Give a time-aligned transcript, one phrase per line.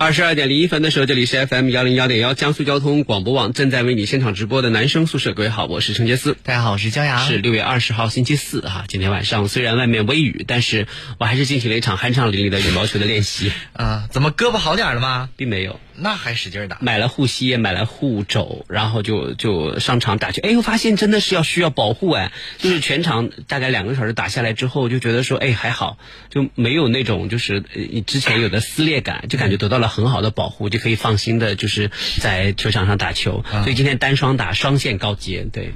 [0.00, 5.34] 二十二点零一分的时候，这里是 FM 幺零幺点幺江苏交通广播网正在为你现场直播的男生宿舍。
[5.34, 6.38] 各位好，我是陈杰斯。
[6.42, 7.18] 大家好，我是焦阳。
[7.18, 10.86] 是六月二十号星期四哈，今天晚上虽然外面微雨，但是
[11.18, 13.52] 我还是进行了一场酣畅淋漓的羽毛球的练习。
[13.74, 15.28] 啊， 怎么胳膊好点了吗？
[15.36, 15.78] 并没有。
[16.02, 20.40] 那还使劲打，买了护膝，买了护肘，然后就就上场打球。
[20.40, 25.98] 哎，我发现真的是要需要保护哎，就是全场大概两个小时打下来之后，就觉得说哎还好，
[26.30, 31.90] 就没有那种就是呃之前有的撕裂感，就感觉得到了很好的保护，就可以放心的就是
[32.20, 33.44] 在球场上打球。
[33.50, 35.74] 所以今天单双打双线高阶，对。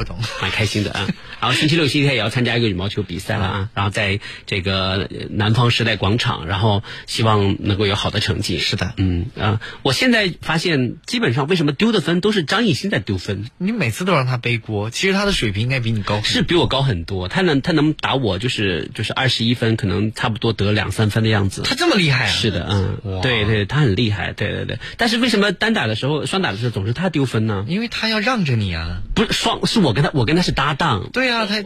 [0.00, 1.06] 不懂，蛮开心的啊。
[1.42, 3.68] 然后星期六、星期天也要参加一个羽毛球比赛了啊。
[3.74, 8.58] 然后在这个南方时代广场，然后希望能够有好的成绩。
[8.58, 13.44] 是的，嗯啊，我现在发现基本上为什么丢的分都是张艺兴在丢分。
[13.58, 17.28] 你每次都让他背锅，其实他的水平应该比你高，是比我高很多。
[17.28, 21.60] 他能他能打我就是就是二十一分，可能差不多得两三分的样子。
[21.66, 22.28] 他这么厉害啊？
[22.30, 22.66] 是的，
[23.04, 24.78] 嗯，对对，他很厉害，对对对。
[24.96, 27.66] 但是为什么单打的时候、双打的时候总是他丢分呢？
[27.68, 29.89] 因为他要让着你啊，不是双是我。
[29.90, 31.10] 我跟他，我跟他是搭档。
[31.12, 31.64] 对呀，他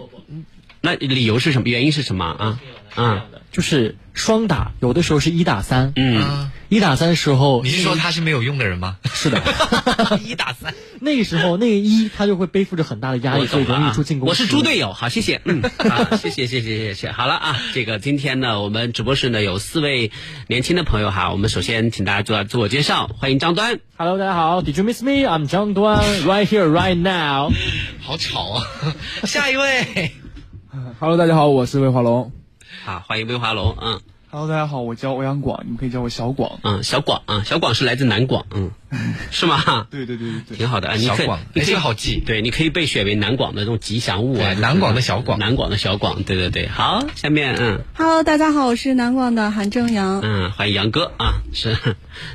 [0.81, 1.69] 那理由是什么？
[1.69, 2.59] 原因是什么啊？
[2.95, 5.93] 啊，就是双打，有的时候是一打三。
[5.95, 8.97] 嗯，一打三的时候，你是说他是没有用的人吗？
[9.05, 9.41] 是的，
[10.27, 14.29] 一打三，那个时候那个一他就会背负着很大的压力，所以容易出进攻。
[14.29, 15.63] 我是猪队友，好，谢谢，嗯，
[16.19, 17.13] 谢谢，谢谢，谢谢。
[17.13, 20.11] 好了啊，这个今天呢，我们直播室呢有四位
[20.49, 23.79] 年轻的朋友哈，我们首先请大家做自我介绍，欢迎张端。
[23.97, 25.29] Hello，大家好，Did you miss me?
[25.29, 27.53] I'm 张端，right here, right now。
[28.03, 28.65] 好吵啊！
[29.23, 30.11] 下一位。
[30.99, 32.33] Hello，大家好，我是魏华龙。
[32.83, 34.01] 好，欢迎威华龙，嗯。
[34.31, 36.59] Hello，大家好，我叫欧阳广，你们可以叫我小广。
[36.63, 38.73] 嗯，小广啊，小广是来自南广，嗯，
[39.31, 39.87] 是吗？
[39.91, 40.97] 对对对对对，挺好的啊。
[40.97, 42.23] 小广，你这个好记。
[42.25, 44.55] 对，你可以被选为南广的这种吉祥物啊。
[44.55, 46.69] 南广的小广，南广的小广，对对对。
[46.69, 47.81] 好，下面嗯。
[47.95, 50.21] Hello，大家好，我是南广的韩正阳。
[50.23, 51.77] 嗯，欢迎杨哥啊，是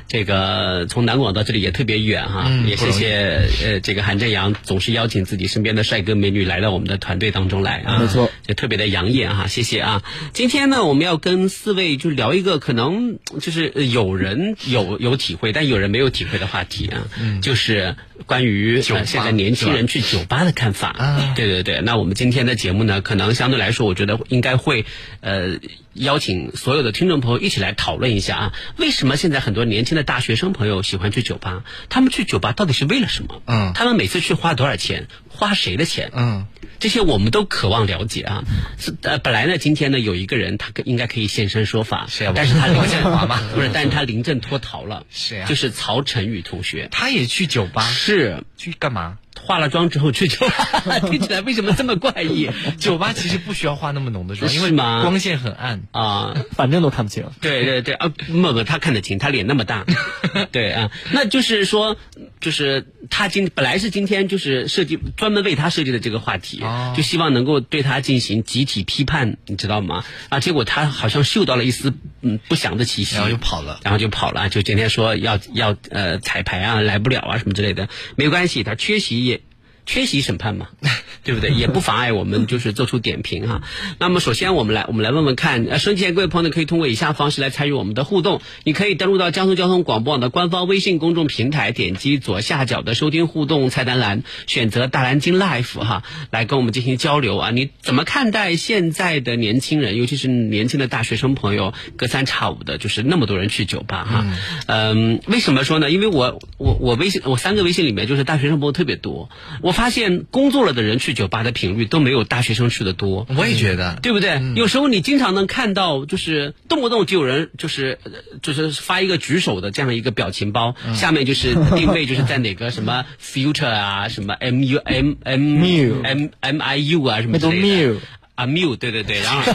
[0.06, 10.02] 这个从南广到这里也特别远哈，嗯、也谢谢呃这个韩正阳总是邀请自己身边的帅哥美女来到我们的团队当中来啊，没错，就特别的养眼哈，谢谢啊。
[10.32, 12.50] 今天呢，我们要跟四位就聊一个。
[12.60, 17.94] 可能就是有人有有体会，但有人没有体会的话题啊，嗯、就是
[18.26, 20.88] 关于、呃、现在年轻人去酒吧的看法。
[20.88, 24.84] 啊、对对对，那我们今天的节目呢，可能相对来说，我觉得应该会
[25.20, 25.58] 呃
[25.94, 31.64] 邀请所有的听众朋友一起来讨论一下啊，为什么现在很多年轻的大学生朋友喜欢去酒吧？
[31.88, 33.42] 他们去酒吧到底是为了什么？
[33.46, 35.08] 嗯，他们每次去花多少钱？
[35.28, 36.10] 花谁的钱？
[36.14, 36.46] 嗯。
[36.78, 38.42] 这些我们都渴望了解啊，
[38.78, 43.02] 是呃，本来呢，今天呢有一个人他应该可以现身说法，是啊，但是他 临阵
[43.54, 49.18] 不是，但是他临阵脱逃了，是啊，就是曹晨宇同学，他也去酒吧，是去干嘛？
[49.50, 50.46] 化了妆之后去酒
[50.86, 52.48] 吧， 听起来为什么这么怪异？
[52.78, 55.00] 酒吧其实不需要化那么浓的妆，因为吗？
[55.02, 57.24] 光线很暗啊，反正都看不清。
[57.40, 59.84] 对对对啊，不不，他看得清，他脸那么大，
[60.52, 61.96] 对啊，那就是说，
[62.40, 70.04] 就是他今本来是今天就是设计专门为他设计的这个话题，哦、就希望能够对他进行集体批判，你知道吗？
[70.30, 71.92] 啊，结果他好像嗅到了一丝
[72.22, 79.40] 嗯不祥的气息，然后就跑了，然后就跑了，就今天说要要呃彩排啊来不了啊什么之类的，没关系，他缺席也。
[79.86, 80.68] 缺席审判嘛，
[81.24, 81.50] 对不对？
[81.50, 83.62] 也不妨碍我们就是做出点评哈。
[83.98, 88.40] 那么首先我们来我们来问问看，呃，收听各位朋友呢可以通过以下方式来参与我们的互动。
[88.62, 97.50] 你可以登录到江苏交通广播网的官方微信公众平台，点击左下角的收听互动菜单栏，选择大蓝鲸 Life 哈，来跟我们进行交流啊。
[97.50, 104.26] 你怎么看待现在的年轻人，尤其是年轻的大学生朋友，隔三差五的就是那么多人去酒吧哈？
[104.66, 105.90] 嗯，为什么说呢？
[105.90, 109.28] 因为我我我微信我三个微信里面就是大学生朋友特别多，
[109.62, 109.69] 我。
[109.72, 114.40] 发现工作了的人去酒吧的频率都没有大学生去的多，我也觉得，对不对？
[114.56, 117.98] 有时候你经常能看到，就是动不动就有人就是
[118.42, 125.64] 就是发一个举手的这样一个表情包，下面就是定位就是在哪个什么 future 啊，什么 m u m m
[126.02, 127.96] m m i u 啊什么之类的。
[128.34, 129.42] 啊，Miu，对对对，然后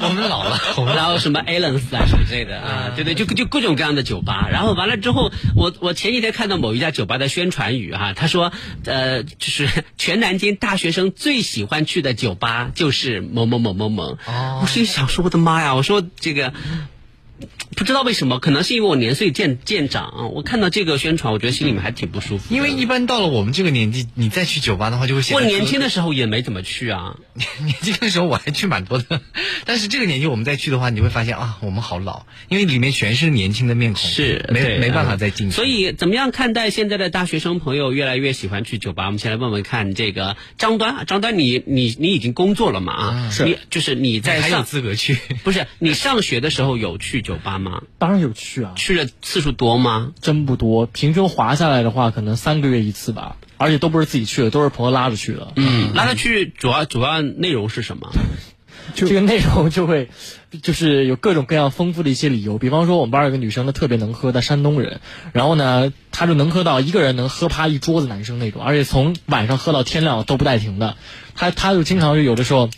[0.00, 8.52] 我们老了，我们然后什么 Allen's 啊什么之类的啊，对对，就就各种各样的酒吧，然后完了之后，我我前几天看到某一家酒吧的宣传语哈、啊，他说
[8.84, 9.68] 呃，就是
[9.98, 16.52] 全南京大学生最喜欢去的酒吧就是某某某某某，哦，我心想说我的妈呀，我说这个。
[17.76, 22.54] 不知道为什么，可能是因为我年岁渐渐长啊，我看到这个宣传，我觉得心里面还挺不舒服。
[22.54, 27.16] 因为一般到了我们这个年纪，你再去酒吧的话，就会显得我年轻的时候也没怎么去啊。
[27.60, 29.20] 年轻的时候我还去蛮多的，
[29.66, 35.56] 但是这个年纪我们再去的话，你会发现啊，我们好老，因为里面全是年轻的面孔，是没没办法啊再进去。
[35.56, 39.04] 所以，怎么样看待现在的大学生朋友越来越喜欢去酒吧？
[39.04, 42.92] 我们先来问问看，这个张端，张端你，你你已经工作了嘛？
[42.94, 45.18] 啊，是你就是你你还有资格去？
[45.44, 47.82] 不是你上学的时候有去酒吧吗？
[47.98, 50.12] 当然有去啊，去的次数多吗？
[50.20, 55.52] 真不多，平均划下来的话，可能三个月一次吧，而且都不是自己去的，都是朋友拉着去的。
[55.56, 58.10] 嗯，拉着去主要主要内容是什么？
[58.94, 60.08] 这个内容就会，
[60.62, 62.56] 就是有各种各样丰富的一些理由。
[62.56, 65.00] 比方说，我们班有个女生，她特别能喝，她山东人，
[65.32, 70.96] 然后呢，她就能喝到一个人能喝趴一桌子男生那种，而且从晚上喝到天亮都不带停的。
[71.34, 72.70] 她她就经常就有的时候，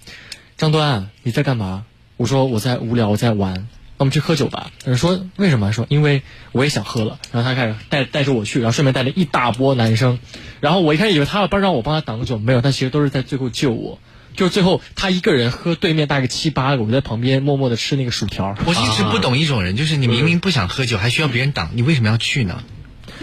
[0.57, 1.85] 张端你在干嘛？
[2.17, 3.69] 我说我在无聊，我在玩。
[3.99, 4.71] 那我们去喝酒吧。
[4.85, 5.73] 他说为什么？
[5.73, 6.23] 说因为
[6.53, 7.19] 我也想喝了。
[7.33, 10.19] 然后他开始带带着我去，然后顺便带了一大波男生。
[10.61, 13.99] 然后我一开始以为他要帮让我帮他挡酒，没有，他其实都是在最后救我。
[14.37, 18.57] 就是最后他一个人喝对面大概七八个，我在旁边默默的吃那个薯条。
[18.67, 22.63] 我一直不懂一种人，就是你明明不想喝酒，还需要别人挡，你为什么要去呢？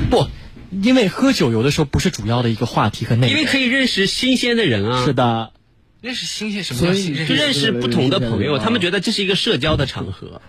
[0.10, 0.28] 不，
[0.72, 3.38] 因为喝酒有的时候不是主要的一个话题和内容。
[3.38, 5.06] 因为可以认识新鲜的人啊。
[5.06, 5.54] 是的，
[6.06, 7.34] 认识新鲜什么所以叫新认识？
[7.34, 10.42] 就认识不同的朋友，他们觉得这是一个社交的场合。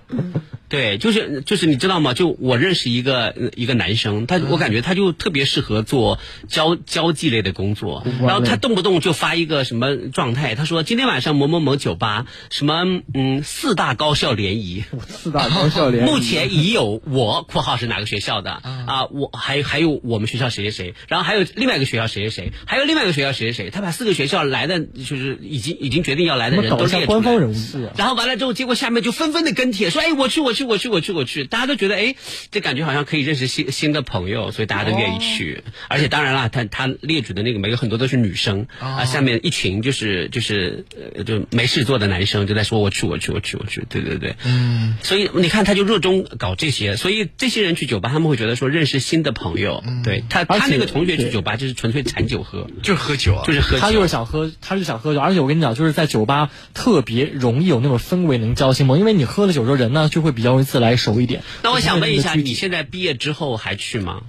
[0.68, 2.12] 对，就是就是你知道吗？
[2.12, 6.18] 就我认识一个呃一个男生，他我感觉他就特别适合做
[6.48, 12.82] 交交际类的工作，然后他动不动就发一个什么状态，他说今天晚上某某某酒吧什么
[13.14, 19.06] 嗯四大高校联谊，四大高校联谊目前已有我（括号是哪个学校的啊？
[19.12, 27.92] 我还还有我们学校谁谁谁，然后还有另外一个学校谁谁谁，还有另外一个学校谁谁谁，他把四个学校来的就是已经已经决定要来的人都搞一下列出来官方人物是啊。
[27.96, 32.14] 然后完了之后，结果下面就纷纷的跟帖说：“哎，我去，我去，我去，我去，我去。”大家都觉得，哎，
[32.50, 35.62] 这感觉好像可以认识新新的朋友，所以大家都愿意去。
[35.88, 40.84] 而且当然了，他他列举的那个每个很多都是女生、啊，下面一群就是就是
[41.14, 44.96] 呃就没事做的男生就在说：“我去，我去，我去，我去。”对对对，嗯。
[45.02, 49.82] 所以你看，他就热衷搞这些，所以这些人去酒吧，他们会觉得说认识新的朋友。
[50.02, 53.80] 对他，他那个同学去酒吧就是纯粹馋酒喝，就是喝酒啊，就是喝酒。
[53.80, 61.42] 他就是想喝，他就是想喝酒，而且我跟你讲，就是在酒吧特别容易有那种氛围能交心嘛，因为你喝了酒之后人呢就会比较容易自来熟一点。
[61.62, 64.22] 那我想问一下，你现在毕业之后还去吗？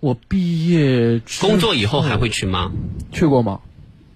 [0.00, 2.70] 我毕业工作以后还会去吗？
[3.12, 3.60] 去过吗？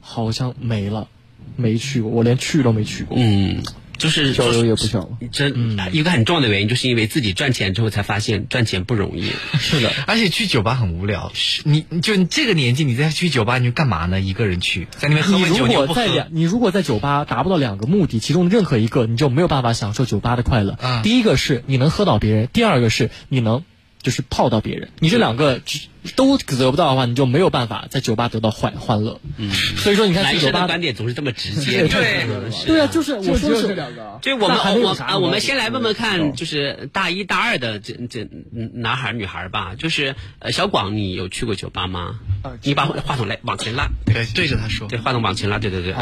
[0.01, 1.09] 好像没了，
[1.57, 3.17] 没去过，我连去都没去过。
[3.19, 3.63] 嗯，
[4.01, 5.11] 就是交流也不小了。
[5.31, 9.31] 真一个很重要的原因，就是因为自己赚钱之后才发现赚钱不容易。
[9.61, 11.31] 是的， 而且去酒吧很无聊。
[11.65, 14.21] 你你就你这个年纪，你再去酒吧，你就干嘛呢？
[14.21, 16.29] 一个人去，在那边喝酒，如你又不喝果在两，。
[16.33, 20.73] 你如果在酒吧达不到两个目的，其中任何一个，你就没有办法享受酒吧的快乐。
[20.81, 23.63] 啊第一个是你能喝到别人，第二个是你能
[24.03, 24.89] 就是泡到别人。
[24.99, 25.81] 你这两个只
[26.17, 29.21] 都得不到的话，你就没有办法在酒吧得到欢欢乐。
[29.37, 31.87] 嗯，所以说你看男去酒吧生的观点总是这么直接。
[31.89, 32.27] 对
[32.67, 34.19] 对啊，就是我说是两个啊。
[34.23, 42.19] 就我们我啊，我们先来问问看，就是大一大二的这这嗯男孩女孩吧，就是呃小广，你有去过酒吧吗？
[42.63, 44.89] 你把话筒来往前拉，对，对着他说。
[44.89, 45.95] 对，话筒往前拉，对对对，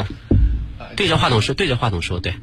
[0.97, 2.35] 对着话筒说，对着话筒说，对。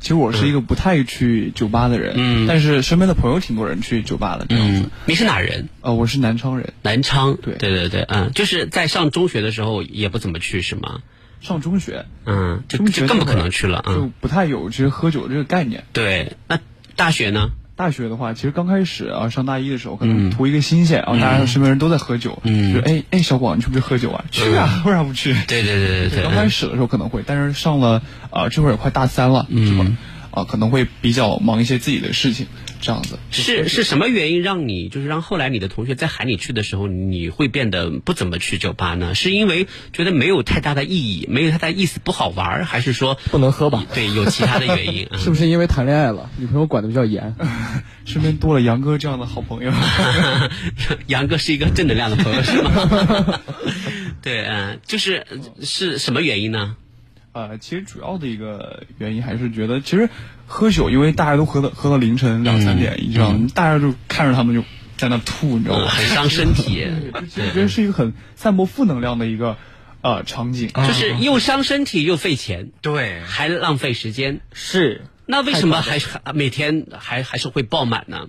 [0.00, 4.80] 其实我是一个不太去酒吧的人，嗯但是身边的朋友挺多人去酒吧的这样子。
[4.80, 5.68] 嗯，你是哪人？
[5.82, 7.36] 呃，我是南昌人，南昌。
[7.36, 11.02] 对对对对，嗯，就是在上中学的时候也不怎么去是吗？
[11.42, 13.94] 上中学，嗯，就中学就更不可能去了嗯。
[13.94, 15.84] 就不太有其实喝酒这个概念。
[15.92, 16.58] 对，那
[16.96, 17.50] 大学呢？
[17.80, 24.22] 大学的话，其实刚开始啊，上大一的时候，可嗯能图一个新鲜，然后大家身边人都在喝酒，嗯就哎哎，小广，你去不去喝酒啊？
[24.30, 25.32] 去啊，为啥不去？
[25.48, 29.86] 对对对对对，刚开始的时候可能会，但是上了啊，这会儿也快大三了，嗯是吧？
[30.30, 32.46] 啊，可能会比较忙一些自己的事情，
[32.80, 33.18] 这样子。
[33.30, 39.14] 是是什么原因让你就是让后来你的同学在喊你去的时候，你会变得不怎么去酒吧呢？
[39.14, 43.84] 是因为觉得没有太大的意义，没有太大意思，不好玩儿，还是说不能喝吧？
[43.94, 45.06] 对有其他的原因？
[45.12, 47.34] 啊是不是因为谈恋爱了，女朋友管的比较严，
[48.06, 49.72] 身边多了杨哥这样的好朋友？
[51.08, 53.40] 杨哥是一个正能量的朋友是吗？
[54.22, 55.26] 对，嗯，就是
[55.62, 56.76] 是什么原因呢？
[57.32, 60.08] 呃，其实主要的一个原因还是觉得，其实
[60.46, 63.46] 喝酒，因为大家都喝到喝到凌晨两三点，你知道吗？
[63.54, 64.64] 大家就看着他们就
[64.96, 65.88] 在那吐，你知道嗯，吗？
[65.88, 66.86] 很伤身体，
[67.30, 69.56] 其实我觉得是一个很散播负能量的一个
[70.00, 70.68] 呃场景。
[70.74, 74.40] 就是又伤身体又费钱，对，还浪费时间。
[74.52, 78.26] 是那为什么还还每天还还是会爆满呢？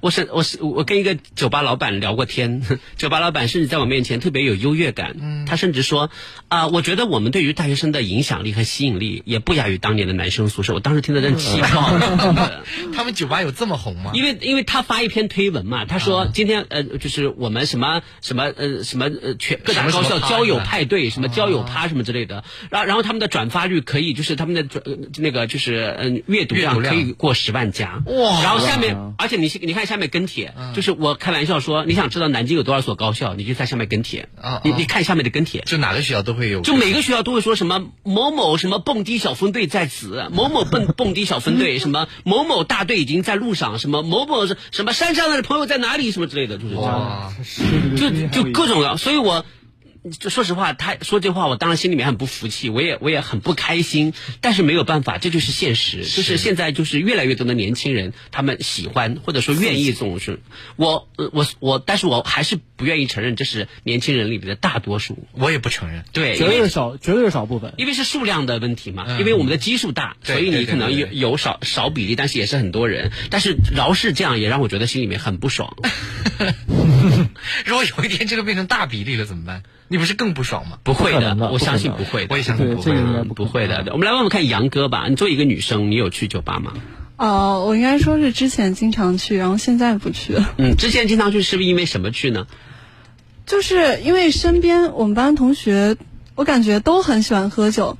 [0.00, 2.62] 我是我是我跟一个酒吧老板聊过天，
[2.96, 5.16] 酒吧老板甚至在我面前特别有优越感。
[5.20, 6.10] 嗯，他甚至说
[6.48, 10.72] 啊、我觉得我们对于大学生的影响力和吸引力也不亚于当年的男生宿舍。
[10.72, 12.64] 我当时听得真气爆了。
[12.94, 14.12] 他们酒吧有这么红吗？
[14.14, 34.28] 因为因为他发一篇推文嘛，他说今天呃就是我们什么什么呃什么呃全各大高校交友派对什么交友趴什么之类的，然后然后他们的转发率可以就是他们的转呃那个就是嗯阅读量阅读量可以过十万加哇然后下面而且你你看下面跟帖，就是我开玩笑说你想知道南京有多少所高校，你就在下面跟帖。
[34.40, 35.62] 啊，你你看下面的跟帖。
[35.62, 47.32] 就哪个学校都会有，就每个学校都会说什么某某什么蹦迪小分队在此，某某蹦 蹦迪小分队，什么某某大队已经在路上，什么某某是什么山上的朋友在哪里，什么之类的，就是这样，哇，
[47.96, 49.44] 就就各种的，所以我。
[50.10, 56.04] 就说实话，他说这话，我当然心里面很不服气，我也我也很不开心，但是没有办法，这就是现实。
[56.04, 60.40] 就是现在就是越来越多的年轻人，他们喜欢或者说愿意这种事。
[60.76, 65.26] 我呃我我，但是我还是不愿意承认这是年轻人里面的大多数。
[65.32, 66.04] 我也不承认。
[66.12, 67.74] 对，绝对是少，绝对是少部分。
[67.76, 73.10] 因为是数量的问题嘛，嗯因为我们的基数大，所以你可能有有少少比例，但是也是很多人。
[73.30, 75.76] 但是饶是这样，也让我觉得心里面很不爽。
[77.64, 79.62] 如果有一天这个变成大比例了怎么办？
[79.88, 80.78] 你不是更不爽吗？
[80.84, 82.28] 不会的我相信不会的。
[82.30, 82.92] 我也相信不会。
[82.92, 83.84] 这个不不会的。
[83.92, 86.72] 我们来问问看杨哥吧，你作为一个女生，你有去酒吧吗？
[87.16, 92.46] 哦，我应该说是之前经常去，然后现在不去了，嗯，之前经常去是不是因为什么去呢？
[93.44, 95.96] 就是因为身边我们班同学，
[96.34, 97.98] 我感觉都很喜欢喝酒，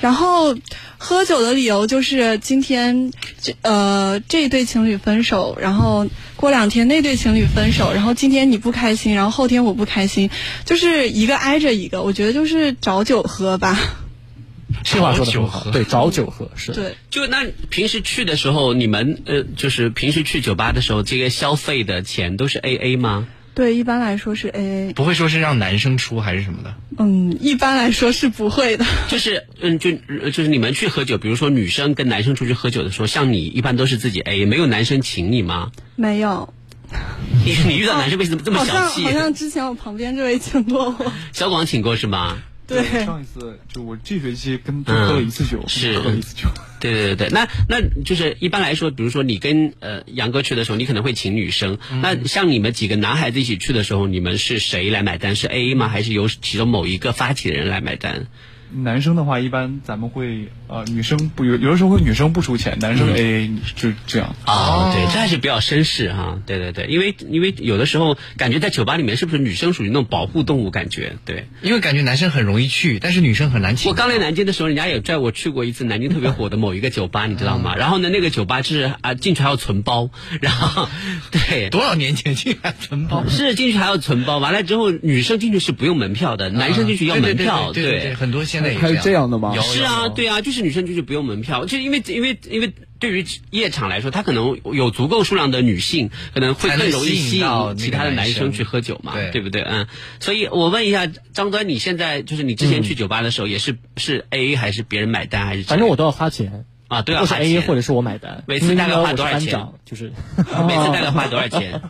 [0.00, 0.56] 然后
[0.96, 10.30] 喝酒的理由就是今天这呃这对情侣分手，然后过两天那对情侣分手，然后今天你不开心，然后后天我不开心，
[10.64, 13.78] 就是一个挨着一个，我觉得就是找酒喝吧。
[14.84, 16.72] 这话说的酒很好，喝对，找酒喝是。
[16.72, 23.26] 对，就那平时去的时候，你们呃，就是平时去酒吧的时候，这个消费的钱都是 A A 吗？
[23.58, 24.92] 对，一般来说是 A A。
[24.92, 26.72] 不会说是让男生出还是什么的？
[26.96, 28.84] 嗯，一般来说是不会的。
[29.08, 29.90] 就是嗯，就
[30.22, 35.72] 呃就是你们去喝酒，比如说女生跟男生出去喝酒的时候，像你一般都是自己 A，没有男生请你吗？
[35.96, 36.54] 没有，
[37.44, 39.02] 你你遇到男生为什么这么小气？
[39.02, 41.12] 像好像之前我旁边这位请过我。
[41.32, 42.38] 小广请过是吗？
[42.68, 46.48] 对，上一次就我这学期跟他喝了一次酒，是喝了一次酒。
[46.78, 51.78] 对对对对，那那就是一般来说，比如说你跟呃杨哥去的时候，你可能会请女生。
[52.02, 55.34] 那像你们几个男孩子一起去的时候，你们是谁来买单？
[55.34, 55.88] 是 A A 吗？
[55.88, 58.26] 还是由其中某一个发起的人来买单？
[58.70, 64.34] 男生的话，一般咱们会呃，女生不有有的时候会女生不出钱，男生 A A 就这样。
[64.46, 66.38] 哦，对，这还是比较绅士哈。
[66.46, 71.16] 对对对，因为因为有的时候感觉在酒吧里面，是不是女生属于那种保护动物感觉？
[71.24, 71.48] 对。
[71.62, 73.88] 因为感觉男生很容易去，但是女生很难请。
[73.90, 77.74] 我刚来南京的时候，人家也拽我去过一次南京特别火的某一个酒吧，你知道吗？
[77.76, 80.10] 然后呢，那个酒吧就是啊，进去还要存包，
[80.40, 80.88] 然后
[81.30, 83.24] 对， 多少年前进去还存包？
[83.30, 99.62] 是进去还要存包，完了之后女生进去是不用门票的，男生进去要门票，对对对对，很多现在也还有这样的吗有是啊，对啊，就是女生就是不用门票，就因为因为因为对于夜场来说，他可能有足够数量的女性，可能会更容易吸吸引其他的男生去喝酒嘛，对对不对？
[99.62, 99.86] 嗯，
[100.20, 105.62] 所以我问一下张端，你现在就是你之前去酒吧的时候，也是是 A A 还是别人买单还是？
[105.62, 108.42] 反正我都要花钱，啊都要或是花 A A 或者是我买单。
[108.46, 111.82] 每次大概花多少钱，就是每次大概花多少钱？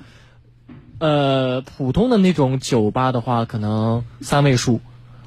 [0.98, 4.80] 呃，普通的那种酒吧的话，可能三位数。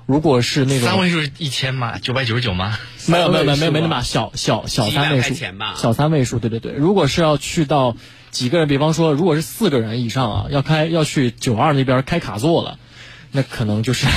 [0.06, 1.98] 如果是那种三位数是一千吗？
[2.00, 2.78] 九百九十九吗？
[3.08, 5.34] 没有没有没有没有没那么小小小三位数
[5.76, 6.74] 小三位数，对对对。
[6.74, 7.96] 如果是要去到
[8.30, 12.78] 几个人，比方说如果是四个人以上啊，要开要去九二那边开卡座了，
[13.32, 14.08] 那可能就是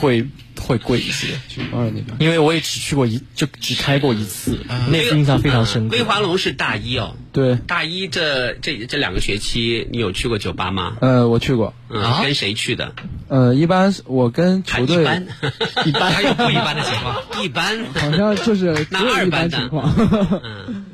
[0.00, 0.26] 会
[0.66, 1.28] 会贵一些。
[1.72, 2.06] 二那边。
[2.18, 4.58] 因为我也只去过一，就只开过一次，
[4.90, 5.96] 那次印象非常深刻。
[5.96, 10.96] 威华龙是大一哦，对，大一这这这两个学期，你有去过酒吧吗？
[11.00, 11.74] 呃，我去过。
[11.90, 12.94] 嗯，啊跟谁去的？
[13.28, 15.26] 呃，一般是我跟球队一般，
[15.86, 17.44] 一般还有不一般的情况。
[17.44, 17.84] 一般。
[17.94, 19.94] 好像就是 那只有一二班的般情况。
[20.42, 20.84] 嗯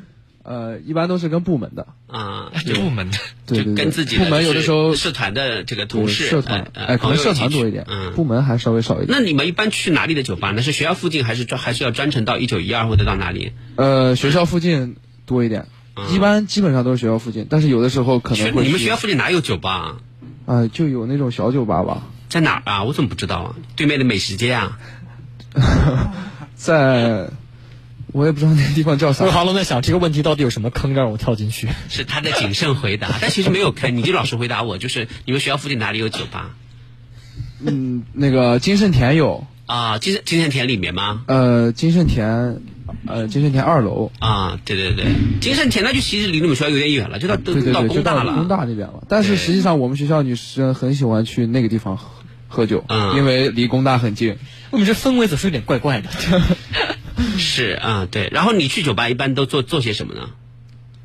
[0.51, 8.11] 呃，一般都是跟部门的，啊，这部门的就对对对，跟自己部门有的时候社团的这个同事社团，呃哎，可能社团多一点，嗯。
[8.13, 9.07] 部门还稍微少一点。
[9.09, 10.61] 那你们一般去哪里的酒吧呢？
[10.61, 13.53] 是学校附近，还是专还是要专程到一九一二或者到哪里？
[13.77, 15.67] 呃，学校附近多一点，
[16.13, 19.95] 一般基本上都是学校附近，但是有的时候可能会你们学校附近哪有酒吧啊？
[20.47, 22.83] 啊，就有那种小酒吧吧，在哪儿啊？
[22.83, 23.55] 我怎么不知道啊？
[23.77, 24.77] 对面的美食街啊？
[26.55, 27.29] 在，
[28.11, 29.31] 我也不知道那个地方叫啥魏。
[29.31, 31.67] 华龙在想这个问题到底有什么坑让我跳进去？
[31.89, 36.51] 是他在谨慎回答， 但其实没有坑，你就老实回答我，就是你们学校附近哪里有酒吧
[37.63, 39.97] 嗯，那个金盛田有，啊？
[39.99, 41.23] 金金盛田里面吗？
[41.27, 42.59] 呃，金盛田
[43.07, 44.11] 呃金盛田二楼。
[44.19, 45.05] 啊，对对对，
[45.39, 48.33] 金盛田那就其实离你们学校有点远了，就到都到对对对，就到工大了。
[48.33, 49.03] 工大那边了。
[49.07, 52.09] 但是实际上，我们学校女生很喜欢去那个地方喝
[52.47, 54.37] 喝酒，嗯因为离工大很近。
[54.71, 56.09] 我们这氛围总是有点怪怪的。
[57.37, 58.29] 是啊，对。
[58.31, 60.29] 然后你去酒吧一般都做做些什么呢？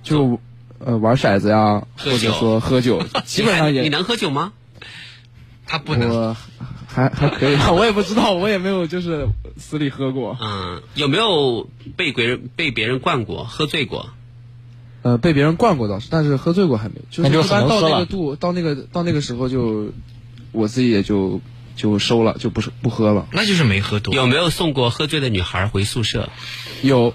[0.03, 0.41] 就
[0.79, 4.53] 呃玩骰子呀，或者说喝酒， 基本上也你能喝酒吗？
[5.67, 6.09] 他不能。
[6.11, 6.37] 我
[6.89, 9.27] 还还可以吧，我也不知道，我也没有就是
[9.59, 10.37] 死里喝过。
[10.41, 14.11] 嗯，有没有被别人被别人灌过、喝醉过？
[15.03, 17.03] 呃，被别人灌过倒是，但是喝醉过还没有。
[17.11, 19.93] 就是那就一般到那个度，到那个到那个时候就，
[20.53, 21.41] 我自己也就
[21.77, 23.29] 就收了，就不是不喝了。
[23.33, 24.15] 那就是没喝多。
[24.15, 26.31] 有没有送过喝醉的女孩回宿舍？
[26.83, 27.15] 有，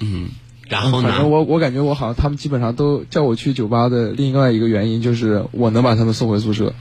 [0.00, 0.30] 嗯
[0.68, 1.30] 然后呢反正？
[1.30, 6.74] 我我感觉我好像他们基本上都叫我去酒吧的另外一个原因就是我能把他们送回宿舍，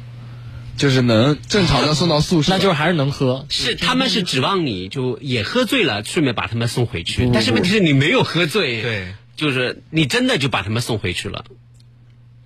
[0.77, 2.53] 就是能正常的送到宿舍。
[2.55, 3.45] 那就是还是能喝。
[3.49, 7.29] 是他们是指望你就也喝醉了，顺便把他们送回去。
[7.33, 11.43] 但是问题是你没有喝醉，对，就是你真的就把他们送回去了。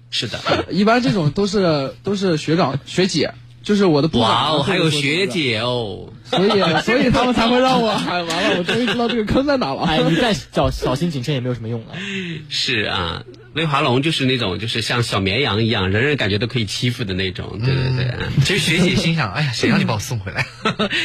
[0.09, 0.39] 是的，
[0.71, 3.33] 一般这种都是都是学长学姐，
[3.65, 4.29] 就是我的部长。
[4.29, 6.09] 哇哦，还有学姐哦。
[6.23, 6.49] 所以
[6.81, 9.83] 所以他们才会让我 哎完了，我终于知道这个坑在哪了。
[9.83, 11.87] 哎，你再小小心谨慎也没有什么用了。
[12.49, 17.59] 是啊，魏华龙就是那种就是像小绵羊一样，人人感觉都可以欺负的那种。
[17.63, 18.15] 对对对。
[18.43, 20.45] 其实学姐心想，哎呀，谁让你把我送回来？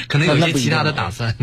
[0.09, 1.37] 可能有一些其他的打算。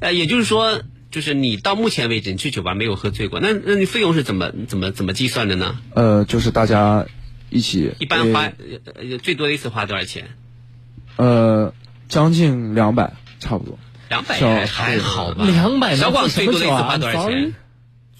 [0.00, 5.76] 呃，也就是说，就是你到目前为止，你去酒吧没有喝醉过，那那你费用是怎么怎么怎么计算的呢？
[5.94, 7.06] 呃，就是大家
[7.54, 8.52] 一起一般花、呃
[8.94, 10.28] 呃最多的一次花多少钱？
[11.16, 11.72] 呃
[12.08, 13.78] 将近两百，差不多。
[14.10, 17.54] 两百小还还好吧两百小广最多的一次花多少钱？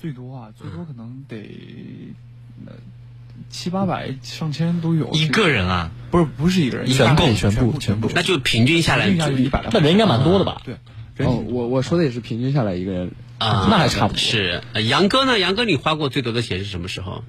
[0.00, 1.36] 最多啊，最多可能得
[2.66, 2.72] 呃
[3.50, 5.10] 七八百、上千都有。
[5.12, 9.70] 一个人啊，不是不是一个人，全部一个全部部全部，那就平均下来平均下来就一百来。
[9.72, 10.62] 那人应该蛮多的吧？
[10.64, 10.78] 对，哦
[11.16, 13.10] 人，我我说的也是平均下来一个人。
[13.38, 15.38] 啊，那还差不多是呃杨哥呢？
[15.40, 17.24] 杨哥，你花过最多的钱是什么时候？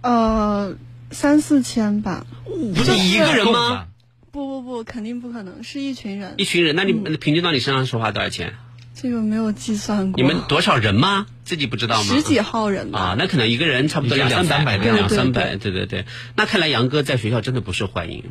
[0.00, 0.76] 呃，
[1.10, 2.26] 三四千吧。
[2.44, 3.86] 不是你一个人吗？
[4.30, 6.44] 不不不，肯定不可能，是一群人一。
[6.44, 8.54] 群人，那你们平均到你身上说话多少钱？
[8.94, 10.22] 这个没有计算过。
[10.22, 11.26] 你们多少人吗？
[11.44, 12.14] 自己不知道吗？
[12.14, 12.98] 十几号人吧。
[12.98, 16.06] 啊，那可能一个人差不多两三百，两三百对对对对。
[16.34, 18.24] 那看来杨哥在学校真的不受欢迎。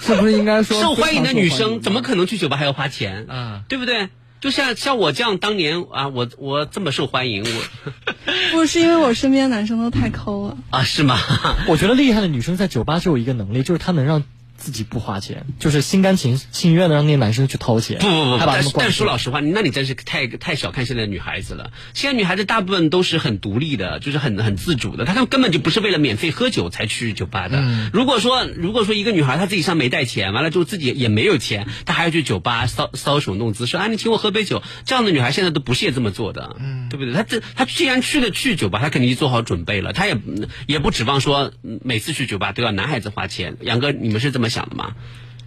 [0.00, 3.26] 是不是应该说受欢迎的女生怎么可能去酒吧还要花钱？
[3.28, 4.08] 嗯对不对？
[4.40, 7.92] 就像像我这样，当年啊，我我这么受欢迎，我
[8.52, 10.56] 不是因为我身边男生都太抠了。
[10.70, 11.18] 啊是吗？
[11.68, 14.22] 我觉得厉害的女生在酒吧只有一个能力，就是她能让
[14.58, 21.70] 自己不花钱，就是心甘情情愿的让那些男生去掏钱，不不不，但是但说老实话，那你真是太太小看现在的女孩子了。
[21.94, 27.62] 现在女孩子大部分都是很独立的，就是很很自主的，她们根本就不是为了免费喝酒才去酒吧的。
[27.92, 36.56] 如果说如果说一个女孩她自己上没带钱，完了之后自己也没有钱，她还要去酒吧搔搔首弄姿，说啊你请我喝杯酒，这样的女孩现在都不屑这么做的，
[36.90, 37.14] 对不对？
[37.14, 40.18] 她这她既然去了去酒吧，她肯定就做好准备了，她也
[40.66, 43.56] 也不指望说嗯每次去酒吧都要男孩子花钱。
[43.60, 44.92] 杨哥，你们是这么想的吗？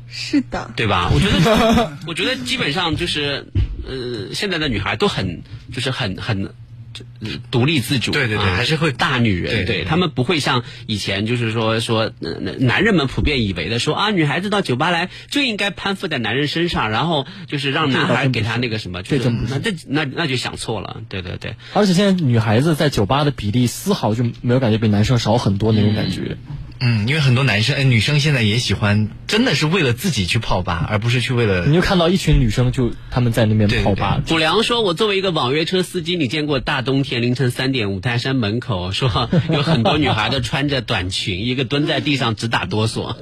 [0.09, 1.09] 是的，对吧？
[1.13, 3.45] 我觉得， 我觉得基本上就是，
[3.87, 5.41] 呃，现在的女孩都很，
[5.73, 6.53] 就是很很。
[7.21, 26.35] 呃独立自主，对对对啊还是会大女人，对对对她们不会像以前就是说说，呃男人们普遍以为的说啊，女孩子到酒吧来就应该攀附在男人身上，然后就是让男孩给她那个什么，就是那这那那就想错了，对对对，而且现在女孩子在酒吧的比例丝毫就没有感觉比男生少很多那种感觉。
[26.49, 26.55] 嗯，
[27.07, 43.15] 因为很多男生、呃、女生现在也喜欢，真的是为了自己去泡吧，而不是去为了你就看到一群女生就他们在那边泡吧，古良说：“我作为一个网约车司机，你见过大冬天凌晨三点五台山门口说有很多女孩都穿着短裙，一个蹲在地上直打哆嗦。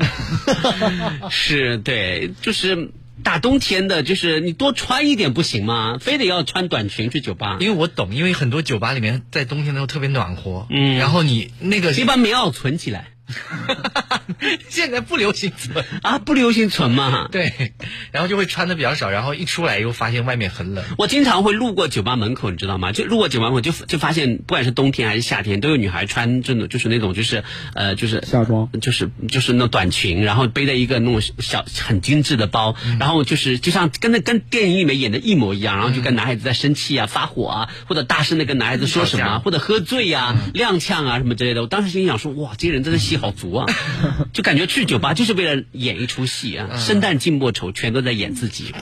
[1.29, 2.91] 是对，就是
[3.23, 5.97] 大冬天的，就是你多穿一点不行吗？
[5.99, 7.57] 非得要穿短裙去酒吧？
[7.59, 13.09] 因为我懂，因为很多酒吧里面在冬天的时候特别暖和，嗯然后你那个你把棉袄存起来
[14.69, 16.19] 现在不流行存，啊！
[16.19, 17.27] 不流行存嘛？
[17.31, 17.73] 对，
[18.11, 22.91] 然后就会穿的比较少，然后一出来又发现外面很冷，我经常会路过酒吧门口，你知道吗？
[22.91, 41.61] 就路过酒吧门口就就发现，不管是冬天还是夏天，都有女孩穿这种就是那种就是呃就是夏装就是就是那种短裙，然后背着一个那种小很精致的包，然后就是就像跟那跟电影里面演的一模一样，然后就跟男孩子在生气啊、发火啊，或者大声的跟男孩子说什么，或者喝醉呀、踉跄啊什么之类的。
[41.61, 43.65] 我当时心想说，哇，这些人真的戏好足啊，
[44.33, 48.73] 就感觉去酒吧就是为了演一出戏啊，生旦净末丑全都在演自己。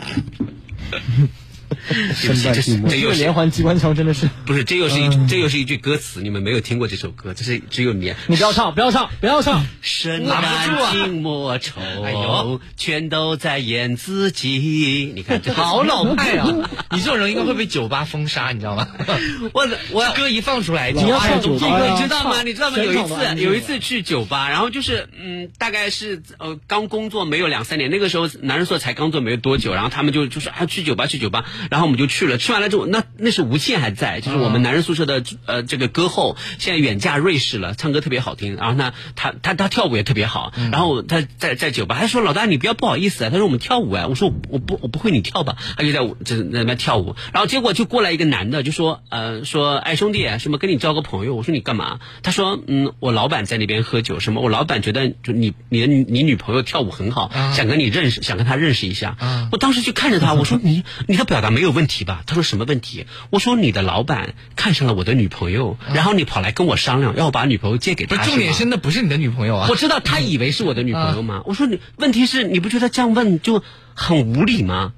[1.88, 8.13] 对不起，这是这这个又是连环机关枪真的是，不是这又是一、嗯这又是一句歌词，你们没有听过这首歌，这是只有你。
[8.28, 9.65] 你不要唱，不要唱，不要唱。
[9.82, 15.12] 深拦不住啊感静默愁， 哎呦全都在演自己。
[15.15, 16.47] 你看，这好老派啊！
[16.91, 18.88] 你这种人应该会被酒吧封杀，你知道吗？
[19.54, 22.43] 我我歌一放出来，你要唱酒吧呀这个你知道吗？
[22.43, 22.78] 你知道吗？
[22.78, 52.00] 有一次有一次去酒吧，然后就是嗯，大概是呃刚工作没有两三年，那个时候男人说才刚做没有多久，然后他们就就说啊去酒吧去酒吧，然后我们就去了，吃完了之后，那那是吴倩还在，就是我们男人宿舍的呃这个歌后，现在远嫁瑞士了，唱歌特别好听，然后呢他他他跳舞也特别好，然后他在在酒吧，他说老大你不要不好意思啊，他说我们跳舞啊，我说我我不我不会你跳吧，他就在舞在在那边跳舞，然后结果就过来一个男的就说呃说哎兄弟什么跟你交个朋友，我说你干嘛？
[52.24, 59.16] 他说嗯我老板在那边喝酒，什么我老板觉得就你你的你女朋友跳舞很好，想跟你认识，想跟她认识一下。
[59.52, 62.23] 我当时就看着他，我说你你的表达没有问题吧？
[62.25, 63.06] 他说什么问题？
[63.30, 68.15] 我说你的老板看上了我的女朋友，然后你跑来跟我商量，要我把女朋友借给他。
[68.17, 69.75] 不是重点吗是那不是你的女朋友啊我！
[69.75, 71.43] 知道他以为是我的女朋友吗？
[71.45, 74.93] 我说你，问题是你不觉得这样问就很无理吗？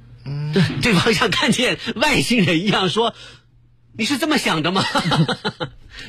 [0.53, 3.13] 对，对方像看见外星人一样说，
[3.93, 4.84] 你是这么想的吗？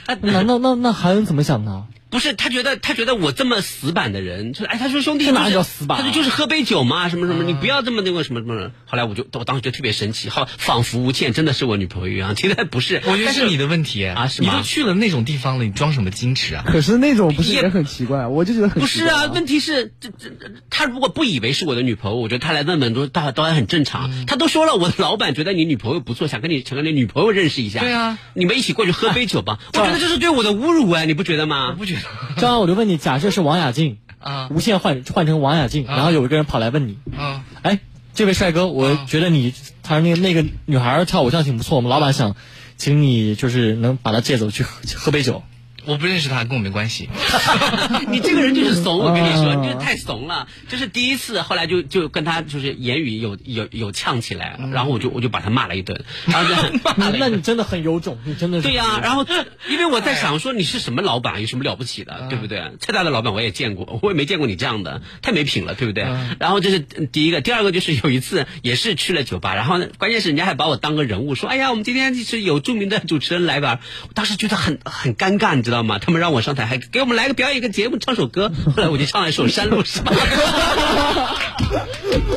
[0.06, 1.86] 他 那那那那韩恩怎么想呢？
[2.10, 8.72] 不是他觉得他觉得我这么死板的人，就是哎，他说兄弟，这是叫死板啊他说就是喝杯酒嘛，什么什么，你不要这么那个什么什么。
[8.86, 13.00] 后来我就我当时就特别生气，好，仿佛吴倩真的是我女朋友一样， 其实不是。
[13.06, 16.64] 我觉得是你的问题啊是吗你都去了那种地方了，你装什么矜持啊？
[16.66, 18.26] 可是那种不是也也很奇怪？
[18.26, 24.10] 我就觉得很不是啊，问题是这这这他如果不以为是我的女朋友，我觉得他来问问都大当然很正常。
[24.10, 27.80] 嗯他都说了，我的老板觉得你女朋友不错，想跟你想跟你女朋友认识一下。
[27.80, 29.58] 对啊，你们一起过去喝杯酒吧。
[29.74, 31.74] 我觉得这是对我的侮辱啊，你不觉得吗？
[31.76, 31.99] 不觉得
[32.36, 37.44] 张安，我就问你，假设是王雅静，啊无限换换成王雅静，然后有一个人跑来问你，啊？
[37.62, 37.80] 哎，
[38.14, 42.36] 这位帅哥，我觉得你，他说那个那个女孩跳舞跳得挺不错，我们老板想
[42.76, 45.42] 请你就是能把她借走去喝喝杯酒。
[45.84, 47.08] 我不认识他，跟我没关系。
[48.10, 50.46] 你这个人就是怂， 我跟你说，啊你这太怂了。
[50.68, 59.26] 就是第一次，后来就就跟他就是言语有有有呛起来，然后我就我就把他骂了一顿， 然后就那那你真的很有种，你真的是对呀、然后
[59.68, 62.72] 因为我在想说你是什么老板，有什么了不起的，对不对？
[62.78, 66.04] 再大的老板我也见过，我也没见过你这样的，太没品了，对不对？
[66.38, 75.98] 然后这是呃第一个，第二个就是有一次也是去了酒吧，然后，关键是人家还把我当个人物，说哎呀，我们今天是有著名的主持人来吧，我当时觉得很很尴尬，你知道吗？
[75.98, 80.12] 他们让我上台，还给我们来个表演一个节目，唱首歌，后来我就唱了一首《山路十八》。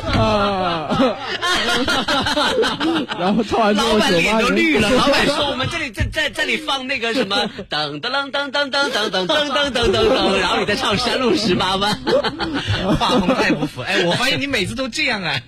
[0.18, 1.16] 啊，
[3.18, 4.90] 然后唱完之后，老板脸都绿了。
[4.90, 11.98] 老板说：“我们这里在在这里放那个什么噔 噔噔噔噔噔噔噔噔噔噔噔噔，然后你再唱《山路十八弯》。
[12.98, 13.82] 画风太不符。
[13.82, 15.42] 哎，我发现你每次都这样哎。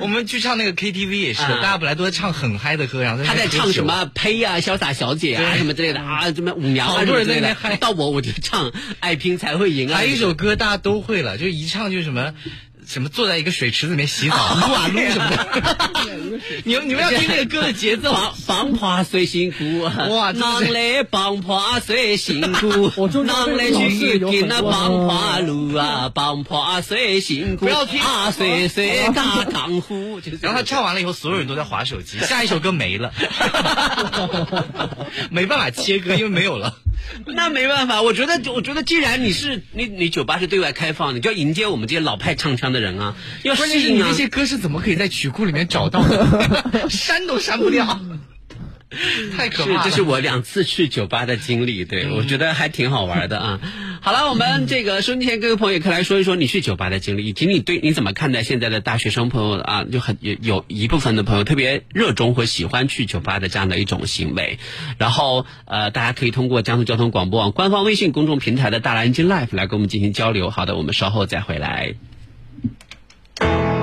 [0.00, 3.84] 我们去唱那个 KTV 也是，啊大家本来都在唱很嗨的歌，然后他在唱什？
[3.84, 9.96] 么呸呀、潇洒小姐啊什么之类的啊，什么舞娘啊好多人什么之类的在那边嗨到我我就唱爱拼才会赢啊。
[9.96, 12.34] 还有一首歌大家都会了，就一唱就是什么。
[12.88, 16.00] 什么坐在一个水池子里面洗澡， 撸啊撸什么的，
[16.64, 20.64] 你们你们要听那个歌的节奏，放放破最辛苦，哇真的是。
[20.64, 28.00] 人嘞放破最辛苦，我中间人嘞去有很多跟那放破路啊，放破最辛苦，不要听。
[28.00, 30.20] 啊岁岁大江湖。
[30.40, 33.12] 然后他唱完了以后，所有人都在划手机，下一首歌没了，
[35.30, 36.74] 没办法切歌，因为没有了。
[37.26, 44.18] 那没办法，我觉得，我觉得，既然你是你你酒吧是对外开放，你就要迎接我们这些老派唱腔的人啊，要关键是你那。
[44.18, 46.90] 些歌是怎么可以在曲库里面找到的？
[46.90, 48.00] 删都删不掉，
[49.36, 49.82] 太可是，怕了。
[49.84, 53.60] 这是我两次去酒吧的经历，对、我觉得还挺好玩的啊。
[54.00, 64.58] 好了，我们这个收音机前各位朋友也可以来说一说你去酒吧的经历，以及你对你怎么看待现在的大学生朋友啊，就很有有一部分的朋友特别热衷或喜欢去酒吧的这样的一种行为。
[64.98, 70.50] 然后呃，大家可以通过江苏交通广播网官方微信公众平台的大蓝鲸 Life 来跟我们进行交流。
[70.50, 71.94] 好的，我们稍后再回来。
[73.40, 73.77] Thank you.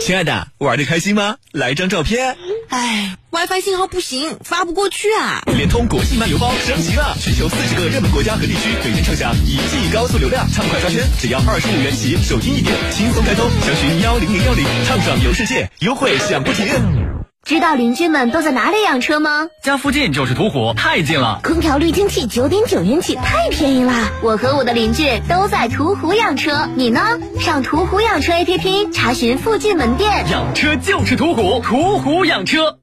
[0.00, 1.36] 亲爱的，玩的开心吗？
[1.52, 2.36] 来张照片。
[2.70, 5.42] 唉，WiFi 信号不行，发不过去啊！
[5.46, 13.48] 联通国际漫游包升级了，全球四十个热门国家和地区，每天畅享一 G 高速流量，畅快刷圈，只要二十五元起，手机一点，轻松开通。
[13.60, 17.19] 详询幺零零幺零，畅爽游世界，优惠享不停。
[17.50, 19.48] 知道邻居们都在哪里养车吗？
[19.60, 21.40] 家附近就是途虎，太近了。
[21.42, 24.08] 空调滤清器九点九元起，太便宜啦！
[24.22, 27.18] 我和我的邻居都在途虎养车，你呢？
[27.40, 30.26] 上途虎养车 APP 查询附近门店。
[30.30, 32.78] 养车就是途虎，途虎养车。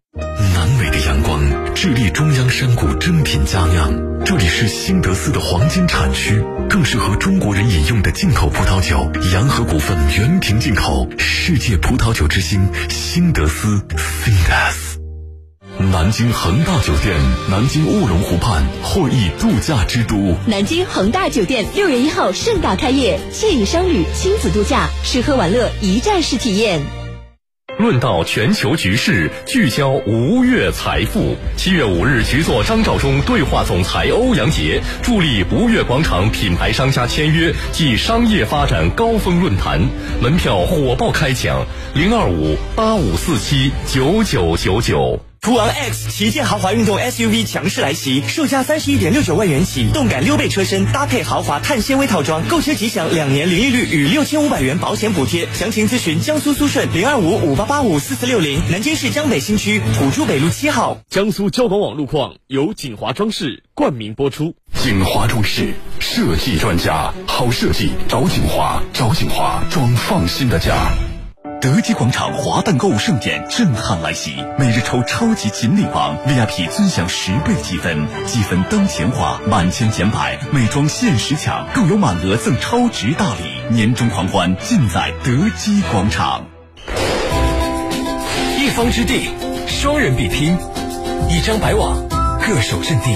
[1.79, 3.93] 智利中央山谷珍品佳酿，
[4.25, 9.07] 这里是新德斯的黄金产区，更适合中国人饮用的进口葡萄酒。
[9.31, 14.97] 洋河股份原瓶进口，世界葡萄酒之星，新德斯 （Sindas）。
[15.91, 17.15] 南京恒大酒店，
[17.47, 20.35] 南京卧龙湖畔会议度假之都。
[20.47, 26.81] 南京恒大酒店六月一号盛大开业，惬意商旅，亲子度假，吃喝玩乐一站式体验。
[27.77, 31.35] 论道全球局势，聚焦吴越财富。
[31.55, 39.79] 七月五日，局座张召忠对话总裁欧阳杰，助力吴越广场品牌商家签约暨商业发展高峰论坛，
[40.19, 41.63] 门票火爆开抢，
[41.93, 45.26] 零二五八五四七九九九九。
[45.47, 55.47] 途昂 X 旗舰豪华运动 SUV 强势来袭，售价三十一点六九万元起，动感溜背车身搭配豪华碳纤维套装，购车即享两年零利率与六千五百元保险补贴。
[55.53, 60.97] 详情咨询江苏苏顺零二五五八八五四四六零，南京市江北新区土珠北路七号。
[61.09, 64.53] 江苏交管网路况由锦华装饰冠名播出。
[64.73, 70.91] 锦华装饰设计专家，好设计找锦华，找锦华装放心的家。
[71.59, 86.45] 德基广场华诞购物盛典震撼来袭，每日抽超级锦鲤王 VIP 尊享十倍积分，积分当钱花，满千减百，美妆限时抢，更有满额赠超值大礼，年终狂欢尽在德基广场。
[88.59, 89.29] 一方之地，
[89.67, 90.55] 双人比拼，
[91.29, 92.07] 一张白网，
[92.39, 93.15] 各守阵地。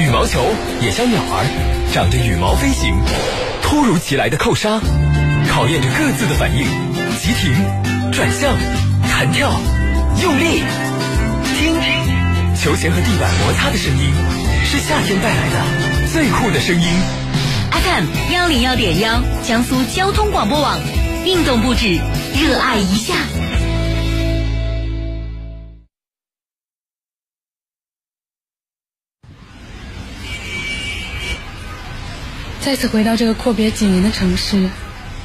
[0.00, 0.40] 羽毛球
[0.82, 2.96] 也像鸟儿，长着羽毛飞行，
[3.62, 4.80] 突如其来的扣杀，
[5.48, 6.93] 考验着各自的反应。
[7.24, 7.54] 急停，
[8.12, 8.54] 转向，
[9.08, 9.50] 弹跳，
[10.20, 10.62] 用力，
[11.56, 11.74] 听，
[12.54, 14.12] 球鞋和地板摩擦的声音，
[14.66, 16.86] 是夏天带来的最酷的声音。
[17.70, 20.78] FM 幺零幺点幺，江苏交通广播网，
[21.24, 21.98] 运动不止，
[22.38, 23.14] 热爱一下。
[32.60, 34.68] 再次回到这个阔别几年的城市。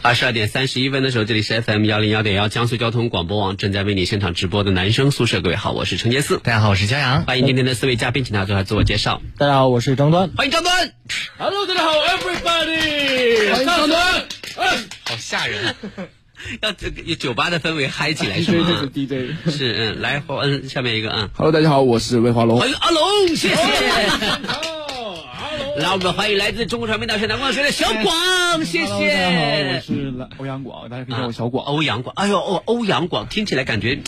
[0.00, 5.40] 二十二点三十一分的时候，这里是 FM 幺零幺点幺江苏交通广播网正在为你现场直播的男生宿舍。
[5.40, 9.20] 各位好，我是陈杰思，大家好，我是江阳，欢迎今天的四位嘉宾，请大家做下自我介绍。
[9.36, 10.92] 大家好，我是张端，欢迎张端。
[11.36, 14.24] Hello，大家好，Everybody，欢迎张端。
[14.56, 15.74] 嗯，好吓人，
[16.62, 18.80] 要这个酒吧的氛围嗨起来 是吗？
[18.80, 21.28] 是 DJ，是嗯，来嗯，下面一个嗯。
[21.34, 22.58] Hello，大家好，我是魏华龙。
[22.60, 23.56] 欢迎阿龙，谢谢。
[25.78, 29.14] 来，我们欢迎来自中国传媒大学南广学的小广，谢谢。
[29.14, 31.64] 大家好，我是欧阳广，大家可以叫我小广。
[31.66, 34.00] 欧阳广，哎呦，欧欧阳广听起来感觉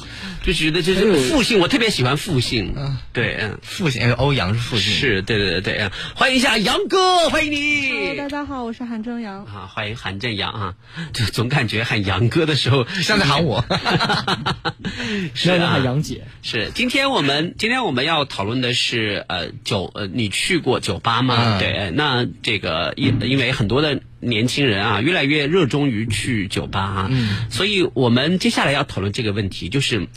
[0.43, 2.75] 就觉得这是复姓，我特别喜欢复姓。
[3.13, 4.93] 对，嗯，复姓，欧阳是复姓。
[4.93, 8.17] 是对对对对，欢迎一下杨哥，欢迎你。
[8.17, 9.45] 大家好，我是韩正阳。
[9.45, 10.75] 啊，欢迎韩正阳啊，
[11.13, 13.65] 就总感觉喊杨哥的时候像在喊我。
[15.35, 16.25] 是啊，喊杨姐。
[16.43, 21.59] 是，今天我们今天我们要讨论的是呃酒呃，你去过酒吧吗？
[21.61, 30.09] 对，那这个因因为很多的年轻人啊，越来越热衷于去酒吧啊，嗯，所以我们接下来要讨论这个问题，就是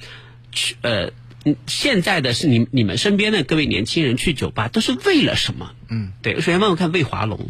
[0.51, 1.11] 去呃，
[1.67, 5.71] 现在的是你你们身边的各位年轻人去酒吧都是为了什么？
[5.89, 7.49] 嗯，对，首先问问看魏华龙，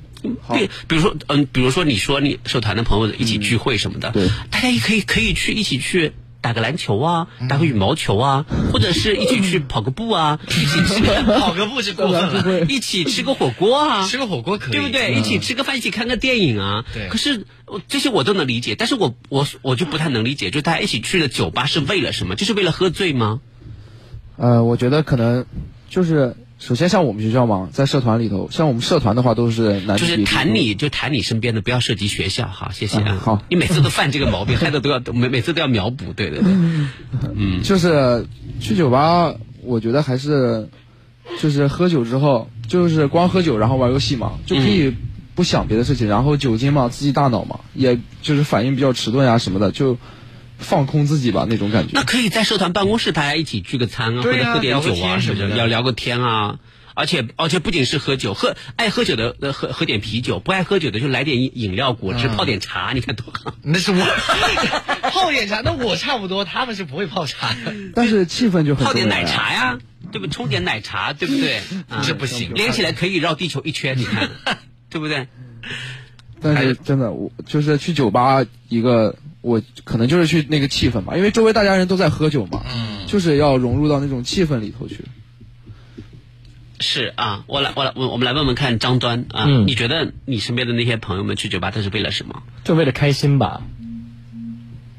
[0.49, 6.11] 对，比如说嗯，比如说你说你社团的朋友一起聚会什么的，对，大家也可以可以去一起去。
[6.43, 11.03] 打个篮球啊，打个羽毛球啊，或者是一起去跑个步啊，一起去
[11.39, 15.13] 跑个步是过分了，一起吃个火锅啊，吃个火锅可以，对不对？
[15.13, 16.83] 一起吃个饭，一起看个电影啊。
[16.93, 17.07] 对。
[17.07, 17.45] 可是
[17.87, 22.35] 这些我都能理解，但是我我我就不太能理解，就大家一起去的酒吧是为了什么？
[22.35, 23.39] 就是为了喝醉吗？
[24.35, 25.45] 呃，我觉得可能
[25.89, 33.09] 就是首先像我们学校嘛，在社团里头，像我们社团的话都是男就是谈你就谈你身边的，不要涉及学校，好，谢谢啊。
[33.09, 36.53] 啊好，你每次都犯这个毛病，害得都要每每次都要秒补，对对对，
[37.35, 38.27] 嗯，就是
[38.61, 40.69] 去酒吧，我觉得还是
[41.37, 44.95] 就是喝酒之后，就是光喝酒然后玩游戏嘛，就可以
[45.35, 49.97] 不想别的事情，然后酒精嘛，刺激大脑嘛，也就是反应比较迟钝啊什么的，就
[50.63, 51.91] 放空自己吧那种感觉。
[51.93, 56.59] 那可以在社团办公室大家一起聚个餐啊，或者喝点酒啊，什么的要聊个天啊。
[56.95, 63.55] 而且而且不仅是喝酒，喝爱喝酒的呃喝喝点啤酒，不爱喝酒的就来点饮饮料、果汁、嗯泡点茶，你看多好。
[63.63, 63.97] 那是我
[65.09, 67.73] 泡点茶，那我差不多，他们是不会泡茶的。
[67.95, 69.79] 但是气氛就很泡点奶茶呀，
[70.11, 70.27] 对不？
[70.27, 71.61] 冲点奶茶，对不对？
[71.89, 74.29] 啊这不行连起来可以绕地球一圈，你看，
[74.91, 75.27] 对不对？
[76.41, 85.01] 但是真的，我就是去酒吧一个，我可能就是去那个气氛吧，因为周围大家人都在喝酒嘛，嗯，就是要融入到那种气氛里头去。
[86.79, 92.41] 是啊，我来我来我我们来问问看张端啊，嗯你觉得你身边的那些朋友们去酒吧，他是为了什么？
[92.63, 93.61] 就为了开心吧。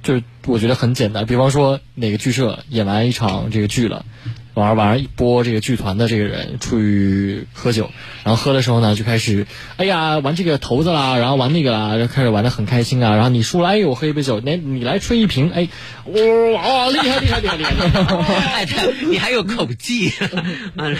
[0.02, 4.04] 就是我觉得很简单，比方说哪个剧社演完一场这个剧了，
[4.54, 7.90] 晚上晚上一播这个剧团的这个人出去喝酒，
[8.22, 13.14] 然后喝的时候呢就开始，哎呀玩这个骰子啦，然后玩那个啦，就开始玩的很开心啊。
[13.16, 15.68] 然后你输了，哎我喝一杯酒，那你来吹一瓶，哎，
[16.06, 17.72] 哇厉害厉害厉害厉害！
[18.52, 20.10] 哎，对你还有口技，
[20.76, 20.94] 啊，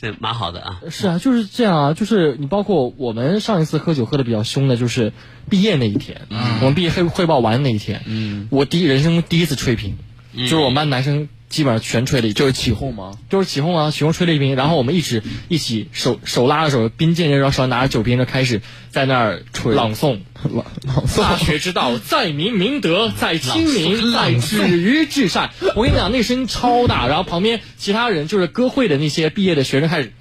[0.00, 0.80] 这蛮好的啊。
[0.90, 5.12] 是啊，就是这样啊，就是你包括我们上一次喝酒喝的比较凶的，就是
[5.50, 6.22] 毕业那一天，
[6.60, 9.98] 我们毕业汇汇报完那一天，嗯，我第一人生第一次吹瓶，
[10.34, 13.12] 就是我们班男生基本上全吹了一，就是起哄吗？
[13.30, 20.20] 就是起哄啊，起哄吹了一瓶，然后我们一直一起手手拉着手，并肩着，然后手拿着酒瓶，就开始在那儿吹朗诵。
[20.44, 25.50] 朗朗诵大学之道，在明明德，在亲民，在止于至善。
[25.74, 30.12] 我跟你讲，那声音超大，然后旁边其他人就是歌会的那些毕业的学生开始，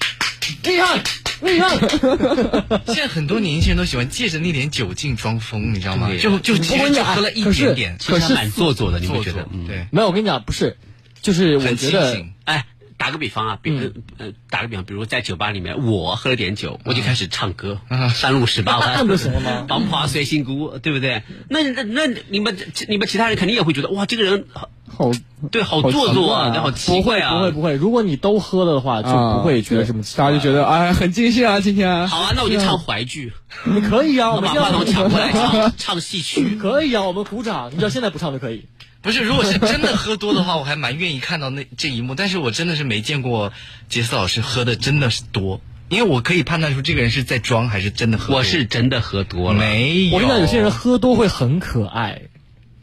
[0.64, 1.02] 厉害。
[2.86, 6.08] 现在很多年轻人都喜欢借着那点酒劲装疯，你知道吗？
[6.08, 9.48] 对就就其实就喝了一点点，可是蛮做作的，你会觉得？
[9.52, 10.76] 嗯，对，没有，我跟你讲，不是，
[11.22, 12.32] 就是我很觉得清醒。
[12.44, 17.80] 哎，打个比方啊，比如、呃，打个比方，比如在酒吧里面，我喝了点酒，我就开始唱歌，
[18.14, 19.66] 山路十八弯，那不行了吗？
[19.70, 21.22] 王华随心姑，对不对？
[21.48, 22.56] 那那那你们
[22.88, 24.46] 你们其他人肯定也会觉得，哇，这个人
[24.96, 25.10] 好
[25.50, 30.24] 对，好做作啊，好奇怪啊，不会不会，如果你都喝了的话，就不会觉得什么奇怪。
[30.24, 32.08] 大家就觉得哎很尽兴啊，今天。
[32.08, 33.32] 好啊，那我就唱淮剧，
[33.64, 37.70] 你可以啊，我们把话筒抢过来唱 唱戏曲，可以啊，我们鼓掌。
[37.70, 38.66] 你知道现在不唱就可以。
[39.02, 42.14] 不是，如果是真的喝多的话，我还蛮愿意看到那这一幕。
[42.14, 43.52] 但是我真的是没见过
[43.90, 45.60] 杰斯老师喝的真的是多，
[45.90, 48.36] 因为我可以判断出这个人是在装还是真的喝多。
[48.38, 50.14] 我是真的喝多了，没有。
[50.14, 52.22] 我跟你讲，有些人喝多会很可爱。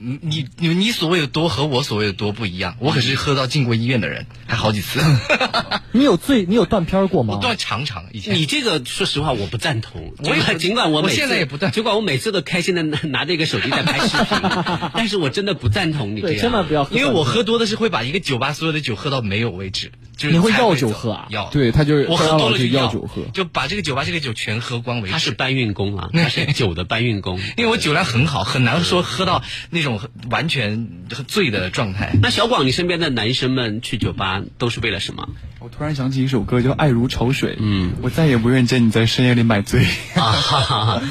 [0.04, 5.00] 你你你你所谓的多和我所谓的多不一样，我可是喝到进过医院的人，还好几次。
[5.94, 7.36] 你有醉，你有断片过吗？
[7.36, 8.34] 我断常常以前。
[8.34, 14.40] 你这个说实话我不赞同，我也不尽管我我每次现在也不断尽管我每次都开心的拿拿着一个手机在拍视频，
[14.96, 16.42] 但是我真的不赞同你这对，样。
[16.42, 16.96] 千万不要喝。
[16.96, 19.92] 因为我喝多的是会把一个酒吧所有的酒喝到没有为止，
[20.22, 25.12] 就是你会要酒喝啊要，对他就是我喝多了就要酒喝就把这个酒吧这个酒全喝光为止。
[25.12, 27.40] 他是搬运工啊， 他是酒的搬运工。
[27.58, 30.00] 因为我酒量很好，很难说喝到那种
[30.30, 30.88] 完全
[31.28, 32.14] 醉的状态。
[32.22, 35.28] 那小广，你身边的男生们去酒吧都是为了什么？
[35.60, 39.84] 我突然想起一首歌叫《爱如潮水》，嗯，我再也不愿见你在深夜里买醉。
[40.16, 41.02] 啊哈哈哈，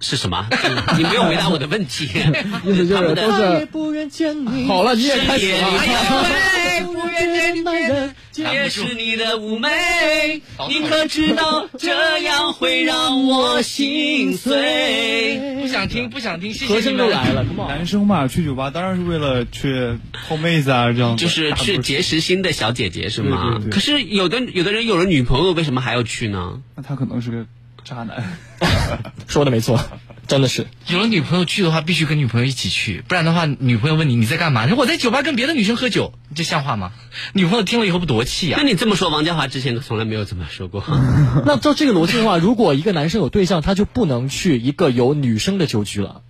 [0.00, 0.46] 是是什么？
[0.96, 2.04] 你没有回答我的问题。
[2.64, 4.66] 意思就是都是不愿见你。
[4.66, 5.58] 好了，你也开始了。
[5.68, 15.58] 哎不愿见你的也是你的妩媚，你可知道这样会让我心碎？
[15.60, 17.44] 不想听，不想听，谢谢和你们声都来了。
[17.66, 23.56] 男生嘛，去酒吧当然是为了去泡妹子啊，这样就是去结识新的小姐姐是吗？
[23.56, 26.60] 对对对可是有的有的人有了女朋友，为什么还要去呢？
[26.76, 27.44] 那他可能是个
[27.88, 28.38] 渣男。
[29.26, 29.80] 说的没错，
[30.26, 30.66] 真的是。
[30.88, 34.64] 有了女朋友去的话，必须跟女朋友一起去，不然的话，女朋友问你你在干嘛？
[34.64, 36.92] 你说我在酒吧跟别的女生喝酒，这像话吗？
[37.32, 38.68] 女朋友听了以后不多气啊那？
[38.68, 40.84] 你这么说，王家华之前从来没有这么说过。
[41.46, 46.22] 那照这个逻辑的话，如果一个男生有对象，他就不能去一个有女生的酒局了。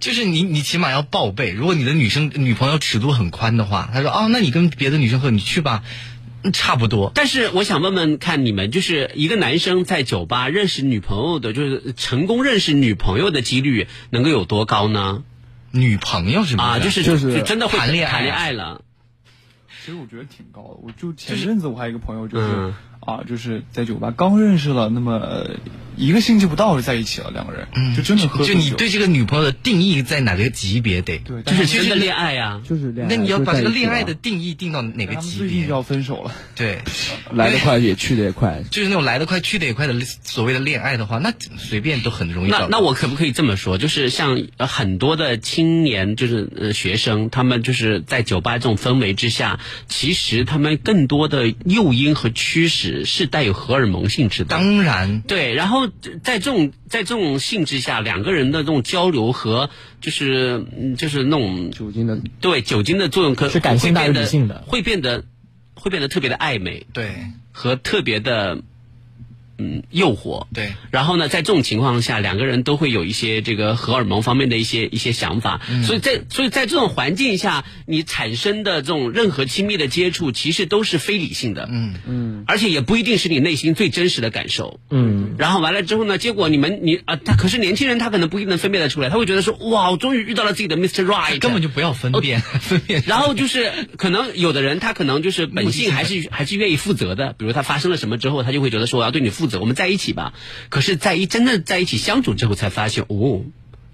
[0.00, 1.52] 就是你，你起码要报备。
[1.52, 5.90] 如果你的女生女朋友尺度很宽的话，他说哦，那你跟别的女生喝，你去吧，嗯
[6.52, 7.12] 差不多。
[7.14, 15.22] 但是我想问问看，你们就是一个男生在酒吧认识女朋友的，就是成功认识女朋友的几率能够有多高呢？
[15.70, 18.82] 女朋友是吗啊，就是就是真的会谈恋爱谈恋爱了。
[19.84, 20.80] 其实我觉得挺高的。
[20.82, 22.74] 我就前阵子我还有一个朋友，就是、嗯
[23.04, 25.56] 啊，就是在酒吧刚认识了那么呃
[25.94, 31.18] 一个星期不到就在一起了，两个人，就真的喝就你对这个女朋友的定义在哪个级别得？
[31.18, 33.14] 对就是真的恋爱呀，就是恋爱。
[33.14, 35.38] 那你要把这个恋爱的定义定到哪个级别？
[35.38, 36.32] 最近就要分手了。
[36.56, 36.78] 对，
[37.30, 38.62] 来得快也去得也快。
[38.70, 42.60] 就是那种来得快去得也快的所谓的恋爱的话，那随便都很容易找。
[42.60, 43.76] 那那我可不可以这么说？
[43.76, 54.48] 就是像呃很多的青年，就是呃学生，他们就是在酒吧这种氛围之下，其实他们更多的诱因和驱使是带有荷尔蒙性质的。
[54.50, 55.54] 当然，对。
[55.54, 55.88] 然后
[56.22, 59.70] 在这种在这种性质下，两个人的这种交流和
[60.00, 65.24] 就是嗯就是那种酒精的对酒精的作用可是感性大于会变得理性的会变得
[65.74, 67.14] 会变得特别的暧昧对
[67.50, 68.62] 和特别的
[69.58, 70.46] 嗯诱惑。
[70.54, 75.84] 对，然后呢，在这种情况下，两个人都会有一些这个荷尔蒙方面的一些一些想法，嗯。
[75.84, 81.94] 所以在所以在这种环境下，你产生的这种任何亲密的接触，其实都是非理性的，嗯。
[82.06, 91.04] 嗯，而且也不一定是你内心最真实的感受，嗯，然后完了之后呢，结果你们你啊，他可是年轻人他可能不一定能分辨得出来，他会觉得说哇，我终于遇到了自己的 Mr.
[91.04, 93.02] Right，根本就不要分辨 分辨。
[93.06, 100.34] 然后就是可能有的人他可能就是本性还是还是愿意负责的，比如他发生了什么之后，他就会觉得说我要对你负责，我们在一起吧。
[100.68, 103.42] 可是，在一真正在一起相处之后，才发现哦，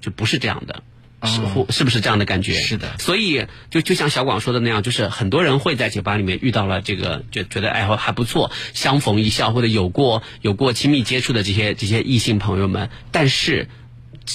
[0.00, 0.82] 就不是这样的。
[1.24, 2.52] 是或是不是这样的感觉？
[2.54, 13.68] 是的所以就就像小广说的那样，就是很多人会在酒吧里面遇到了这个，就觉得爱好还不错，相逢一笑或者有过有过亲密接触的这些这些异性朋友们，但是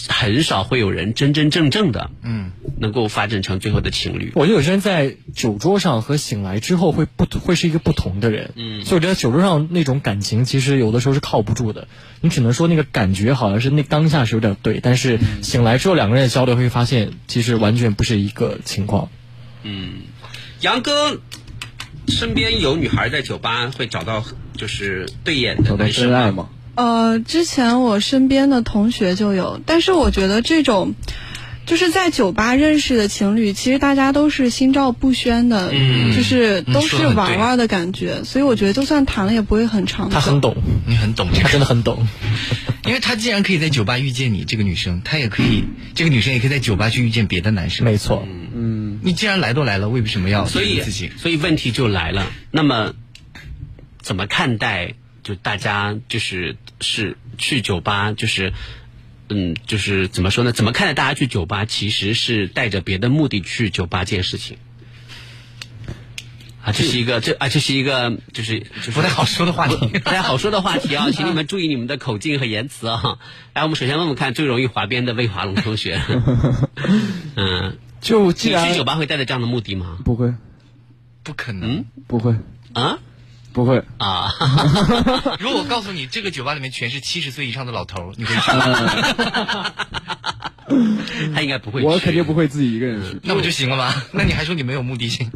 [0.10, 2.52] 很少会有人真真正正的嗯。
[2.80, 4.32] 能够发展成最后的情侣。
[4.36, 8.84] 我觉得有些人在酒桌上和醒来之后会不会是一个不同的人，嗯。
[8.84, 11.88] 所以我觉得酒桌上那种感情其实有的时候是靠不住的，
[12.22, 19.10] 你只能说那个感觉好像是那当下是有点对，但是醒来之后两个人的交流会发现其实完全不是一个情况。
[19.64, 20.02] 嗯，
[20.60, 21.20] 杨哥
[22.08, 24.26] 身边有女孩在酒吧会找到
[24.58, 26.50] 就是对眼的男生真爱吗？
[26.76, 30.96] 呃，之前我身边的同学就有，但是我觉得这种
[31.66, 40.14] 就是在酒吧认识的情侣，其实大家都是心照不宣的，嗯就是都是玩玩的感觉，所以我觉得就算谈了也不会很长久。
[40.16, 40.56] 他很懂，
[40.88, 42.06] 你很懂这个，他真的很懂。
[42.86, 45.64] 因为他既然可以在酒吧遇见你这个女生，他也可以，
[45.96, 47.86] 这个女生也可以在酒吧去遇见别的男生。
[47.86, 51.12] 没错，嗯，你既然来都来了，为什么要所以自己？
[51.18, 52.94] 所以问题就来了，那么
[54.02, 58.54] 怎么看待就大家就是是去酒吧就是。
[59.30, 60.52] 嗯，就是怎么说呢？
[60.52, 64.58] 怎么看待大家去酒吧其实是带着别的目的去酒吧这件事情？
[66.62, 73.18] 啊，这是一个这啊，这是一个就是就是不太好说的话题不太好说的话题啊， 请你们注意你们的口径和言辞啊。
[73.54, 76.02] 来，我们首先问问看最容易滑边的魏华龙同学，
[77.36, 80.00] 嗯，就既然去酒吧会带着这样的目的吗？
[80.04, 80.34] 不会，
[81.24, 82.36] 不可能不会，
[82.74, 83.00] 啊
[83.54, 83.84] 不会。
[83.98, 84.30] 啊，
[85.40, 89.72] 如果我告诉你这个酒吧里面全是七十岁以上的老头儿，你会去嗯吗？
[91.36, 91.88] 他应该不会去。
[91.88, 93.20] 我肯定不会自己一个人去。
[93.24, 93.94] 那不就行了吗？
[94.12, 95.32] 那你还说你没有目的性？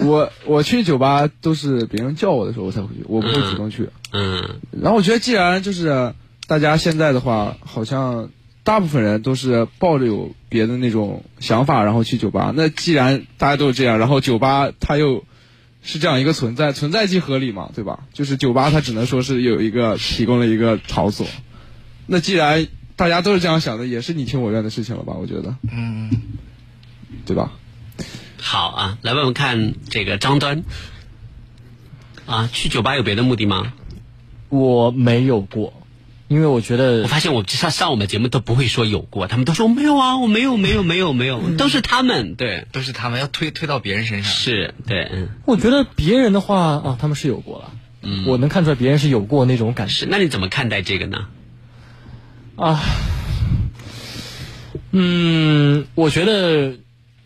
[0.00, 3.88] 我我去酒吧都是别人叫我的时候我才会去，我不会主动去。
[4.12, 6.14] 嗯然后我觉得，既然就是
[6.46, 8.30] 大家现在的话，好像
[8.64, 12.52] 大部分人都是抱着有别的那种想法，然后去酒吧。
[12.54, 15.24] 那既然大家都是这样，然后酒吧他又
[15.88, 18.00] 是这样一个存在，存在即合理嘛，对吧？
[18.12, 21.26] 就是酒吧它只能说是有一个提供了一个场所。
[22.06, 25.14] 那既然大家都是这样想的，也是你情我愿的事情了吧？
[25.18, 26.10] 我觉得，嗯，
[27.24, 27.52] 对吧？
[28.36, 30.62] 好啊，来问问看这个张端
[32.26, 33.72] 啊，去酒吧有别的目的吗？
[34.50, 35.77] 我没有过，
[36.28, 44.30] 因为我觉得我发现我上上我们节目都不会说有过，他们都说没有啊，我没有没有没有没有，都是他们对，都是他们要推推到别人身上。
[44.30, 47.72] 是对，嗯，我觉得别人的话啊，他们是有过了，
[48.02, 50.06] 嗯我能看出来别人是有过那种感受。
[50.08, 51.26] 那你怎么看待这个呢？
[52.56, 52.80] 啊，
[54.90, 56.76] 嗯，我觉得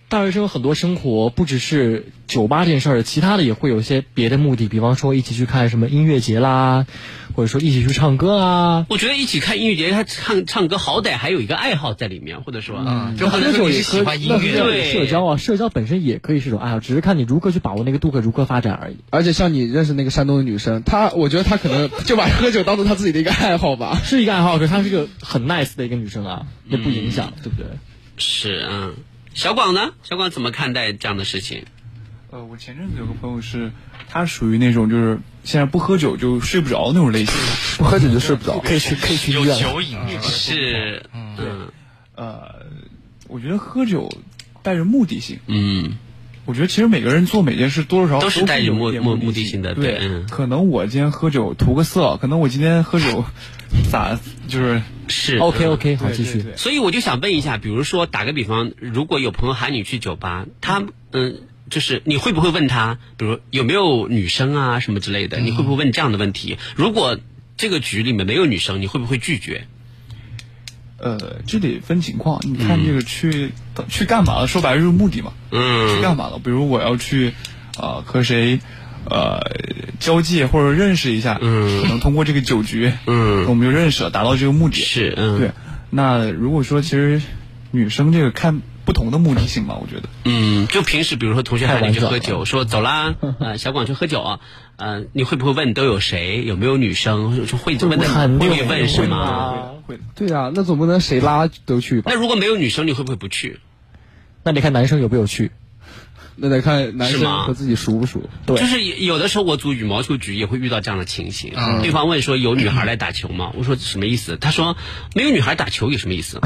[0.09, 6.87] 大学生很多生活不只是酒吧这件事儿，其他的也会有一些别的目的，比方说一起去看什么音乐节啦，
[7.35, 8.87] 或者说一起去唱歌啊。
[8.89, 18.97] 我觉得一起看音乐节，他唱唱歌，好歹还有一个爱好在里面，或者说，嗯，就很多时候你是喝酒也喜欢音乐，对社交啊，社交本身也可以是种爱好，只是看你如何去把握那个度和如何发展而已。
[19.11, 23.99] 而且像你认识那个山东的女生，她我觉得她可能就把喝酒当做她自己的一个爱好吧。
[24.05, 27.67] 是一个爱好，可是她是个很 nice 的一个女生啊，也不影响，对不对？
[28.17, 28.95] 是嗯，
[29.35, 29.93] 小广呢？
[30.03, 31.65] 小广怎么看待这样的事情？
[32.33, 33.73] 呃，我前阵子有个朋友是，
[34.09, 37.35] 他属于那种就是现在不喝酒就睡不着那种类型，
[37.77, 38.59] 不喝酒就睡不着。
[38.59, 39.61] 可以去可以去医院了。
[39.61, 40.23] 酒瘾是吧？
[40.23, 41.69] 是，嗯
[42.15, 42.67] 呃，
[43.29, 44.11] 我觉得喝酒
[44.63, 45.99] 带着目的性，嗯
[46.47, 53.27] 我觉得其实每个人做每件事多多少少都是带着有目目的性的对可能我今天喝酒图个色，可能我今天喝酒
[53.93, 54.19] 咋
[54.49, 61.43] 就是是 OK，OK，嗯好继续对对对所以我就想问一下，比如说打个比方，如果有朋友喊你去酒吧，他嗯。
[61.73, 65.41] 就是你会不会问他，比如有没有女生啊什么之类的？
[65.41, 66.59] 你会不会问这样的问题？
[66.77, 67.19] 如果
[67.57, 69.67] 这个局里面没有女生，你会不会拒绝？
[70.99, 72.43] 呃，这得分情况。
[72.45, 73.53] 你看这个去、
[73.89, 74.47] 去干嘛了？
[74.47, 75.33] 说白了就是目的嘛。
[75.51, 75.97] 嗯。
[75.97, 76.39] 去干嘛了？
[76.39, 77.33] 比如我要去，
[77.79, 78.61] 呃，和谁，
[79.09, 79.41] 呃，
[79.99, 81.39] 交际或者认识一下。
[81.41, 81.81] 嗯。
[81.83, 84.83] 可能通过这个酒局，嗯，我们就认识了，达到这个目的。
[84.83, 85.39] 是，嗯。
[85.39, 85.51] 对。
[85.89, 87.23] 那如果说其实
[87.71, 88.61] 女生这个看
[88.93, 90.09] 不同的目的性吧，我觉得。
[90.25, 94.41] 嗯，就平时比如说同学喊你去喝酒，说走啦，呃， 小广去喝酒啊，
[94.77, 96.45] 呃，你会不会问都有谁？
[96.45, 97.47] 有没有女生？
[97.47, 99.71] 就会问的会问是吗？
[99.87, 100.03] 会的。
[100.15, 102.13] 对啊，那总不能谁拉都去吧？
[102.13, 103.61] 那如果没有女生，你会不会不去？
[104.45, 105.53] 那你看男生有没有去。
[106.37, 108.23] 那得看男生和自己熟不熟。
[108.47, 113.53] 对就是有的时候我组羽毛球局也会遇到这样的情形，嗯对方问说有女孩来打球吗？
[113.57, 114.37] 我说什么意思？
[114.37, 114.77] 他说
[115.15, 116.39] 没有女孩打球有什么意思？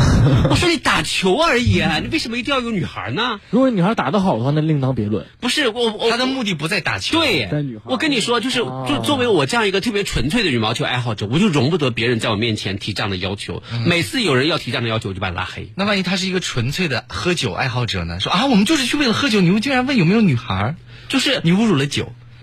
[0.50, 3.40] 我说你打球而已，啊，你为什么一定要有女孩呢？
[3.50, 5.26] 如果女孩打得好的话，那另当别论。
[5.40, 7.48] 不是我我他的目的不在打球，对，
[7.84, 13.62] 我跟你说，就是就作为我这样一个特别纯粹的羽毛球爱好者，我就容不得别人在我面前提这样的要求。
[13.86, 15.70] 每次有人要提这样的要求，我就把他拉黑。
[15.76, 18.20] 那万一他是一个纯粹的喝酒爱好者呢？
[18.20, 20.74] 说啊，我们就是去为了喝酒，你们竟然问有没有女孩，
[21.08, 22.12] 就是你侮辱了酒。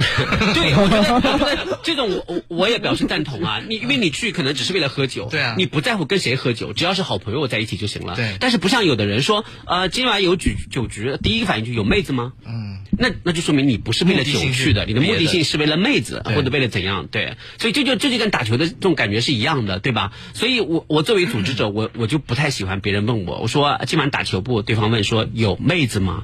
[0.55, 3.61] 对，我觉得我觉得这种我我我也表示赞同啊。
[3.69, 8.15] 你因为你去可能只是为了喝酒，对啊你不在乎跟谁喝酒，只要是好朋友在一起就行了。
[8.15, 12.33] 对但是不像有的人说，呃，今晚有酒酒局，第一个反应就有妹子吗？
[12.43, 17.05] 嗯，那那就说明你不是为了酒去的，你的目的性是为了妹子或者为了怎样？
[17.11, 20.11] 对，所以这就这就跟打球的这种感觉是一样的，对吧？
[20.33, 24.63] 所以我我作为组织者，我我就不太喜欢别人问我，我说今晚打球不？
[24.63, 26.23] 对方问说有妹子吗？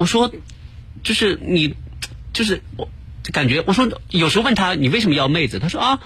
[0.00, 0.32] 我说
[1.02, 1.74] 就是你
[2.32, 2.88] 就是我
[3.32, 5.58] 感觉我说有时候问他你为什么要妹子？
[5.58, 6.00] 他说啊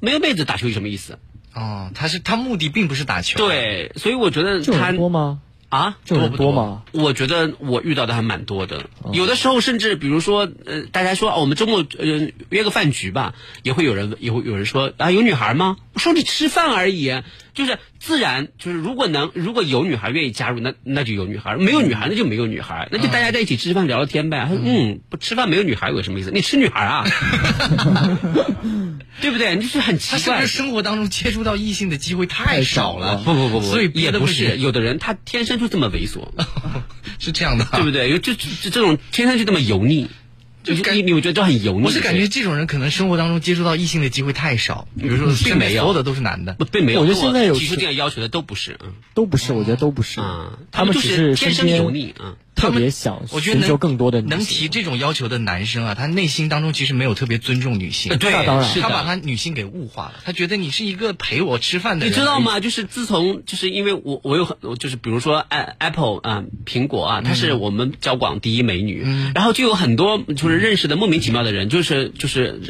[0.00, 1.18] 没有妹子打球有什么意思？
[1.52, 3.36] 哦，他是他目的并不是打球。
[3.36, 5.42] 对，所以我觉得他多吗？
[5.68, 6.82] 啊，这种人不多吗？
[6.92, 15.76] 我觉得我遇到的还蛮多的，有的时候甚至比如说，呃，大家说、哦、我们周末呃约个饭局吧，也会有人也会有人说啊有女孩吗？
[15.92, 17.22] 我说你吃饭而已，
[17.54, 24.46] 就是自然就是如果能如果有女孩愿意加入，那那就有女孩；没有女孩那就没有女孩，那就大家在一起吃饭聊聊天呗。
[24.48, 26.30] 他说嗯，不吃饭没有女孩有什么意思？
[26.30, 27.04] 你吃女孩啊？
[29.20, 29.56] 对不对？
[29.56, 30.46] 你就是很奇怪他是不是。
[30.46, 33.16] 生活当中接触到异性的机会太少了？
[33.24, 36.28] 不不不不，所以也不憋得不是，有的人他天生就这么猥琐，
[37.18, 38.10] 是这样的，对不对？
[38.10, 40.08] 有就就就这种天生就这么油腻，
[40.62, 41.86] 就是你你我觉得就很油腻。
[41.86, 47.00] 我是感觉这种人可能生活当中接触到异性的机会太少，比如说并没有所有的都是男的，不并没有。
[47.00, 50.20] 我觉得现在有提出这样要求的都不是，嗯都不是，我觉得都不是。
[50.20, 52.36] 嗯，他们就只是天生油腻啊。
[52.56, 58.10] 特别想我觉得能寻求更多的女能提这种要求的男生啊，他内心当中其实没有特别尊重女性。
[58.10, 62.12] 呃对当然他把他女性给物化了，他觉得你是一个陪我吃饭的人。
[62.12, 62.40] 你知道？
[62.40, 62.58] 吗？
[62.60, 69.04] 就是自从就是因为我我有很就是比如说 a Apple 啊、苹果啊，它是我们交广第一美女，
[69.34, 72.60] 然后就有很多就是认识的莫名其妙的人，就是就是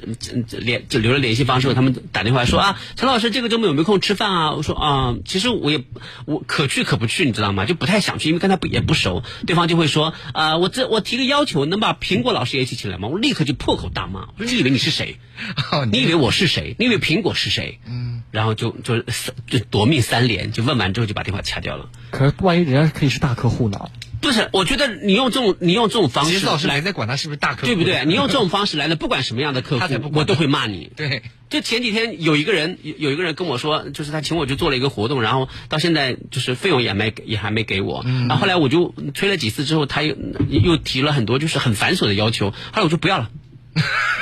[0.50, 4.52] 呃联就留了联系方式，他们打电话说啊，陈老师这个周末有没有空吃饭啊？
[4.52, 5.84] 我说啊，其实我也
[6.24, 7.64] 我可去可不去，你知道吗？
[7.66, 13.08] 就不太想去，因为跟他不也不熟，对方就会说啊，我这我提个要求，能把苹果老师也一起请来吗？
[13.08, 15.18] 我立刻就破口大骂，我说你以为你是谁？
[15.92, 16.76] 你以为我是谁？
[16.78, 17.80] 你以为苹果是谁？
[17.86, 19.00] 嗯，然后就就
[19.46, 21.88] 就夺命三连，就问完之后就把电话掐掉了。
[22.10, 23.90] 可是万一人家可以是大客户呢？
[24.20, 28.04] 不是，我觉得你用这种你用这种方式其实老师来没在管他是不是大客户，对不对？
[28.04, 30.90] 你用这种方式来的，不管什么样的客户他才不，管我都会骂你。
[30.96, 38.02] 对，就前几天有一个人有有一个人跟我说，就是他请我去做了一个活动，然后到现在就是费用也没也还没给我。
[38.04, 40.16] 然后后来我就催了几次之后，他又
[40.48, 43.30] 又提了很多就是很繁琐的要求，后来我说不要了，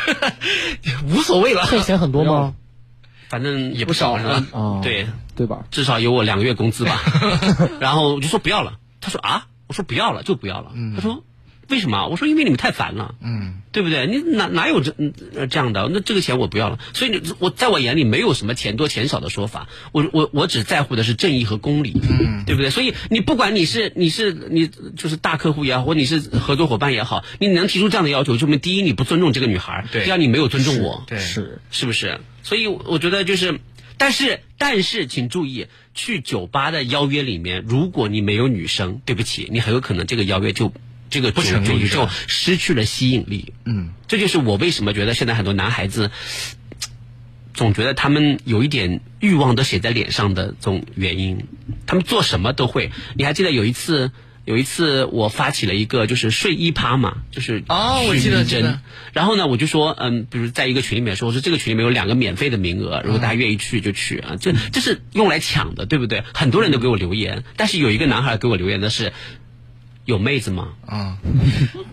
[1.09, 1.67] 无所谓了。
[1.71, 2.55] 这钱很多吗？
[3.29, 4.45] 反正也不少是吧
[4.83, 5.65] 对，对吧？
[5.71, 7.01] 至少有我两个月工资吧。
[7.81, 10.71] 然后我就说不要了，他说啊，我说不要了就不要了。
[10.95, 11.25] 他说
[11.69, 12.07] 为什么？
[12.07, 13.17] 我说因为你们太烦了。
[13.21, 14.07] 嗯，对不对？
[14.07, 14.95] 你哪哪有这
[15.35, 15.91] 呃这样的？
[15.93, 16.79] 那这个钱我不要了。
[16.93, 22.71] 所以你我在我眼里没有什么钱多钱少的说法，我我我只在乎的是正义和公理，嗯，对不对？
[22.71, 32.21] 所以你不管你是你是你就是大客户也好，或你是合作伙伴也好，你能提出这样的要求，说明第一你不尊重这个女孩，对第二你没有尊重我，对是是不是？
[32.45, 33.59] 所以我觉得就是，
[33.97, 40.73] 但是但是请注意，去酒吧的邀约里面，如果你没有女生，对不起，你很有可能这个邀约就
[41.11, 43.53] 这个就成立是吧失去了吸引力。
[43.65, 46.11] 嗯，这就是我为什么觉得现在很多男孩子
[47.55, 51.47] 总觉得他们有一点欲望都写在脸上的这种原因。
[51.87, 52.91] 他们做什么都会。
[53.15, 54.11] 你还记得有一次，
[54.45, 58.81] 有一次我发起了一个就是睡衣趴嘛，就是哦我记得真的。
[59.13, 66.25] 然后呢，我就说，嗯，比如在一个群里面说，我说这个群里面有两个免费的名额，如果大家愿意去就去啊，这这是用来抢的，对不对？
[66.35, 69.13] 很多人都给我留言，但是有一个男孩给我留言的是。
[70.07, 70.69] 有妹子吗？
[70.85, 71.17] 啊、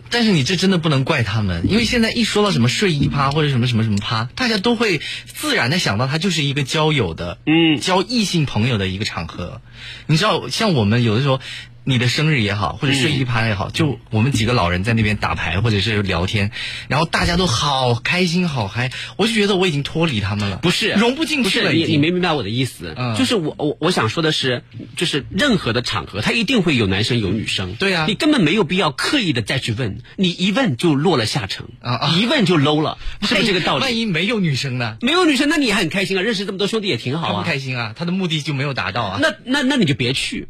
[0.09, 9.61] 但是你这真的不能怪他们，因为现在一说到什么睡衣趴或者什么什么什么趴，大家都会自然的想到它就是一个交友的，嗯，交异性朋友的一个场合。
[10.07, 11.39] 你知道，像我们有的时候。
[11.83, 16.51] 你的生日也好，或者睡衣趴也好，就我们几个老人在那边打牌或者是聊天，
[16.87, 21.95] 然后大家都好开心好嗨，我就觉得我已经脱离他们了，不是融不进去了已经。
[21.95, 24.63] 你没明白我的意思，嗯就是我我我想说的是，
[24.95, 33.81] 就是任何的场合，他一定会有男生有女生，对啊你根本没有必要刻意的再去问，你一问就落了下乘，啊啊一问就 low 了，是不是这个道理？
[33.81, 34.97] 万一没有女生呢？
[35.01, 37.43] 没有女生，那你还很开心啊，认识这么多兄弟也挺好他不啊。
[37.43, 39.19] 开心啊，他的目的就没有达到啊。
[39.21, 40.47] 那那那你就别去，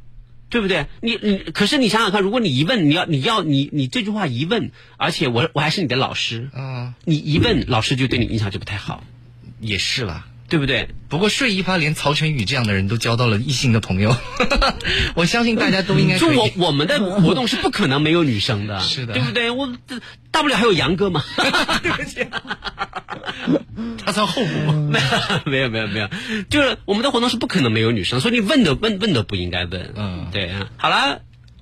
[0.51, 0.85] 对不对？
[1.01, 9.03] 你你可是你想想看，如果你一问，你要你要你你这句话一问，而且我我还是你的老师，啊，你一问，老师就对你印象就不太好，
[9.59, 10.27] 也是啦。
[10.51, 10.89] 对不对？
[11.07, 14.13] 不过睡衣趴连曹全宇这样的人都交到了异性的朋友，
[15.15, 19.49] 我相信大家都应该就我我们的 活动是不可能没有女生的，是的对不对？
[19.49, 21.23] 我这大不了还有杨哥嘛，
[21.81, 22.27] 对不起，
[24.03, 24.91] 他算后补吗？
[25.45, 26.09] 没有没有没有，
[26.49, 29.93] 就是我们的活动是不可能没有女生，所以你问的问问都不应该问。
[29.95, 30.67] 嗯，对啊。
[30.75, 31.21] 好了，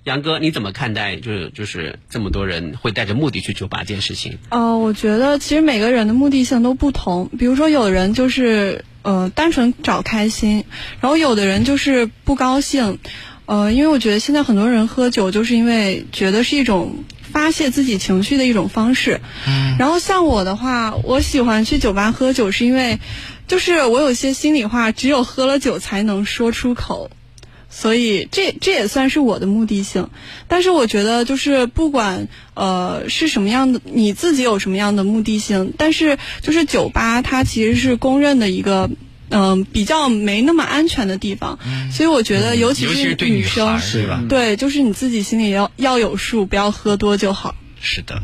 [0.09, 4.39] 杨哥，你怎么看待就是就是这么多人会带着目的去酒吧这件事情？
[4.49, 7.29] 呃，我觉得其实每个人的目的性都不同。
[7.37, 10.65] 比如说，有的人就是呃单纯找开心，
[10.99, 12.97] 然后有的人就是不高兴。
[13.45, 19.21] 呃，因为我觉得现在很多人喝酒，就是因为觉得是一种发泄自己情绪的一种方式。
[19.47, 19.75] 嗯。
[19.77, 22.99] 然后像我的话，我喜欢去酒吧喝酒，是因为
[23.47, 27.11] 就是我有些心里话，只有喝了酒才能说出口。
[27.69, 30.09] 所以这这也算是我的目的性，
[30.47, 38.89] 但是我觉得就是不管呃是什么样的，你自己有什么样的目的性，但是就是酒吧它其实是公认的一个
[39.31, 41.59] 嗯、比较没那么安全的地方，
[41.91, 43.77] 所以我觉得尤其是对女女生
[44.27, 47.53] 对，就是你自己心里要要有数，不要喝多就好。
[47.81, 48.21] 是的，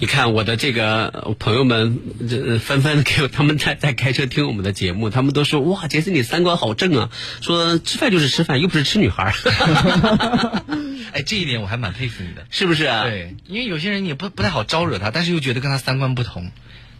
[0.00, 1.98] 你看我的这个呃朋友们，
[2.28, 7.10] 这呃纷纷给我他们在在开车听我们的节目，他们都说哇，杰森你三观好正啊，
[7.40, 9.32] 说吃饭就是吃饭，又不是吃女孩儿，
[11.12, 13.02] 哎，这一点我还蛮佩服你的，是不是啊？
[13.02, 16.52] 对，因为有些人也不不太好招惹他，但是又觉得跟他三观不同，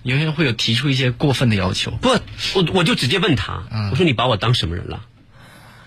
[0.02, 1.92] 有些人会有提出一些过分的要求。
[1.92, 2.08] 不，
[2.54, 3.62] 我我就直接问他，
[3.92, 5.04] 我说你把我当什么人了？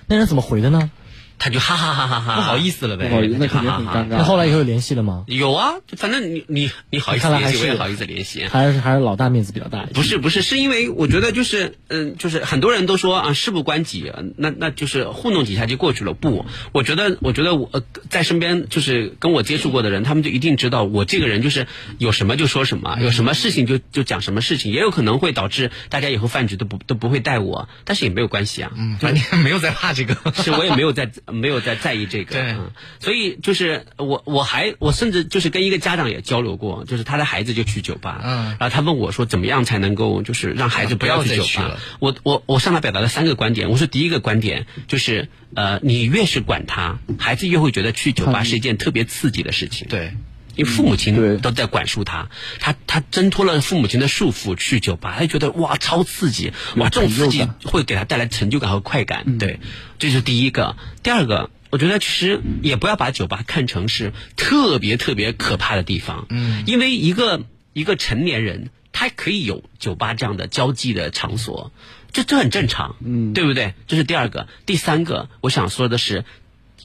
[0.07, 0.89] 那人怎么回的呢？
[1.37, 5.25] 他就哈哈哈哈哈，不好意思了呗不好意思那肯定很尴尬那后来以后有联系了吗？
[5.27, 8.45] 有啊，反正你你你好意思联系，我也好意思联系。
[8.47, 9.85] 还是还是老大面子比较大。
[9.93, 16.13] 不是不是，是因为我觉得就是嗯，就是很多人都说啊，事不关己，呃那那就是糊弄几下就过去了。
[16.13, 21.67] 不，我觉得我觉得我、呃、在身边就是跟我接触过的人，他们就一定知道我这个人就是
[21.97, 28.71] 有什么就说什么，有什么事情就就讲什么事情，也有可能会导致大家以后饭局都不都不会带我，但是也没有关系啊。
[28.75, 32.51] 嗯，反正 没有在怕这个，是我也没有在没有在在意这个，对。
[32.51, 38.45] 嗯，所以就是我我还我甚至就是跟一个家长也交流过，就是他的孩子就去酒吧，嗯。
[38.59, 41.77] 然后他问我说怎么样才能够就是让孩子不要去酒吧？
[41.99, 50.13] 我我我向他表达了三个观点，我说第一个观点就是呃，你越是管他，孩子越会觉得去酒吧是一件特别刺激的事情，对。
[50.55, 52.29] 因为父母亲都在管束他，
[52.59, 59.59] 他他挣脱了父母亲的束缚去酒吧，他就觉得哇超刺激，哇这种刺激会给他带来成就感和快感，对，
[59.99, 60.75] 这是第一个。
[61.03, 67.43] 第二个，我觉得其实也不要把酒吧看成是特别特别可怕的地方，嗯，因为一个
[67.73, 71.71] 一个成年人他可以有酒吧这样的交际的场所，
[72.11, 73.73] 这这很正常，嗯，对不对？
[73.87, 76.23] 这是第二个，第三个，我想说的是。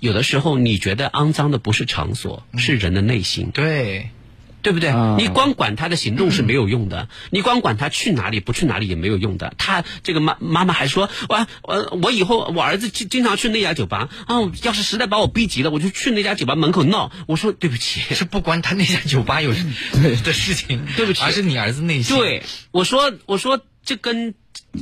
[0.00, 3.50] 有的时候，你觉得肮脏的不是场所，是人的内心。
[3.52, 4.10] 对，
[4.62, 4.90] 对不对？
[4.90, 9.54] 啊你光管他的行动是没有用的，你光管他去哪里不去哪里也没有用的。
[9.58, 17.12] 他这个妈妈妈还说，我我我以后我儿子经经常去那家酒吧哦，要是实在把我逼急了，我就去那家酒吧门口闹。
[17.26, 19.52] 我说对不起，是不关他那家酒吧有
[20.24, 22.16] 的事情，对不起，而是你儿子内心。
[22.16, 24.34] 对，我说我说这跟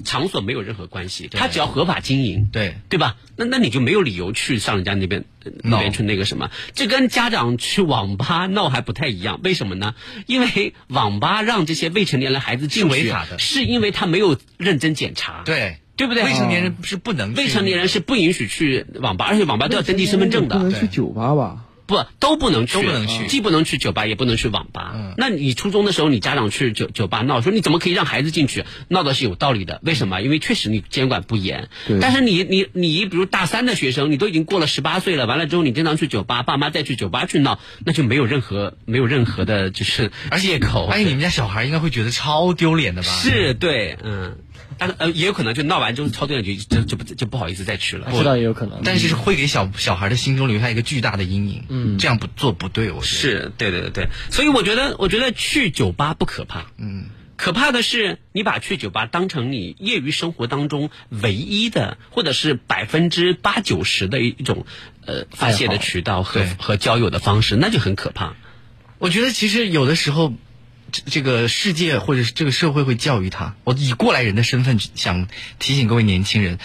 [0.05, 3.16] 场所没有任何关系，他只要合法经营，对对吧？
[3.36, 9.41] 那那你就没有理由去上人家那边呃那边去那个什么，这跟家长去网吧闹还不太一样。
[9.43, 9.95] 为什么呢？
[10.26, 16.22] 因为网吧让这些未成年人孩子进去是违法的是因为他没有认真检查，对对不对？
[16.24, 20.59] 未成年人是不能未成年人是不允许去网吧，而且网吧都要登记身份证的。
[20.59, 21.64] 不能去酒吧吧？
[21.89, 25.14] 不都不能去，都不能去既不能去酒吧，也不能去网吧。
[25.16, 28.64] 那你初中的时候，你家长去酒酒吧闹，说你怎么可以让孩子进去？
[28.89, 29.80] 闹的是有道理的。
[29.82, 30.20] 为什么？
[30.20, 31.70] 因为确实你监管不严。
[31.86, 40.86] 对但是你你你，比如大三的学生，你都已经过了十八岁了，完了之后你经常去酒吧，爸妈再去酒吧去闹，那就没有任何没有任何的就是借口。
[40.86, 43.09] 而且你们家小孩应该会觉得超丢脸的吧？
[43.09, 44.36] 是对，嗯。
[44.79, 48.11] 但是呃，也有可能就闹完之后超对了，就就就不就不好意思再去了。
[48.12, 51.64] 知道也有可能，但是会给小小孩的心中留下一个巨大的阴影。
[51.68, 51.99] 嗯。
[51.99, 53.07] 这样不做不对，我觉得。
[53.07, 53.91] 是对对对。
[53.91, 57.07] 对，所以我觉得我觉得去酒吧不可怕，嗯，
[57.37, 64.66] 可怕的是你把去酒吧当成你业余生活当中唯一的，或者是百分之八九十的一种
[65.05, 68.35] 呃发泄的渠道和和交友的方式，那就很可怕。
[68.99, 70.33] 我觉得其实有的时候，
[70.93, 73.55] 这这个世界或者是这个社会会教育他。
[73.64, 75.28] 我以过来人的身份想
[75.59, 76.59] 提醒各位年轻人，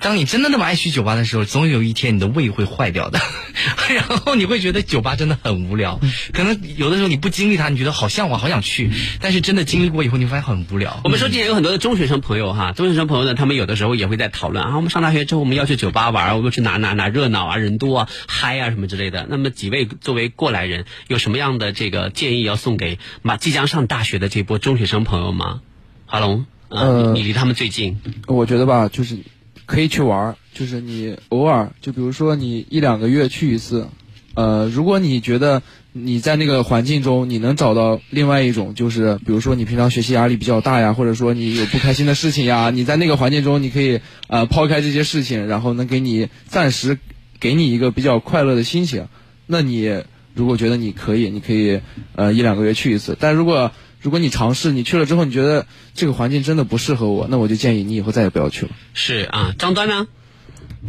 [0.00, 3.20] 当你真的那么爱去酒吧的时候，总有一天你的胃会坏掉的，
[3.88, 6.00] 然后你会觉得酒吧真的很无聊。
[6.32, 11.00] 可能有的时候你不经历它，你觉得好向往，好想去，但是真的经历过以后，你会发现很无聊。
[11.04, 19.26] 我们说今年有很多的中学生朋友哈，中学生朋友呢，他们有的时候也会在讨论啊，我们上大学之后我们要去酒吧玩，我们去哪哪哪热闹啊，人多啊，嗨啊什么之类的。
[19.28, 25.60] 那么几位作为过来人，有什么样的这个建议要送给马即将上大学的这波中学生朋友吗？
[26.06, 29.18] 哈龙，啊，呃你你离他们最近，我觉得吧，就是
[29.66, 33.88] 可以去玩儿，就是你偶尔，就比如说你一两个月去一次，
[34.34, 35.62] 呃，如果你觉得
[35.92, 46.98] 你在那个环境中你能找到另外一种，就是比如说你平常学习压力比较大呀，或者说你有不开心的事情呀，你在那个环境中你可以呃抛开这些事情，然后能给你暂时
[47.40, 49.08] 给你一个比较快乐的心情，
[49.46, 50.04] 那你
[50.36, 51.80] 如果觉得你可以，你可以
[52.14, 58.72] 呃一两个月去一次，但如果如果你尝试，你去了之后，你觉得这个环境真的不适合我，那我就建议你以后再也不要去了。
[58.94, 60.06] 是啊，张端呢？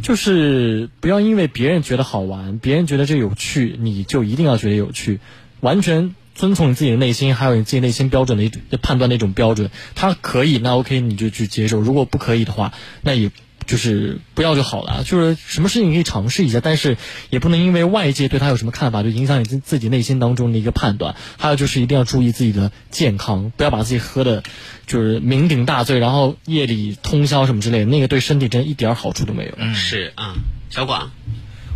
[0.03, 5.19] 就是不要因为别人觉得好玩，别人觉得这有趣，你就一定要觉得有趣，
[5.61, 9.71] 完全遵从你自己的内心，还有你自己内心标准的一种判断的一种标准。
[9.95, 13.31] 它可以，那 OK 你就去接受；如果不可以的话，那也
[13.68, 15.03] 就是不要就好了。
[15.03, 16.97] 就是什么事情可以尝试一下，但是
[17.30, 21.15] 也不能因为外界对他有什么看法，就影响你自自己内心当中的一个判断。
[21.38, 24.41] 还有就是一定要注意自己的健康，不要把自己喝的，
[24.88, 29.53] 就是酩酊大醉，然后夜里通宵什么之类的，那个对身体真一点好处都没有。
[29.57, 30.36] 嗯是啊，
[30.70, 31.11] 小广。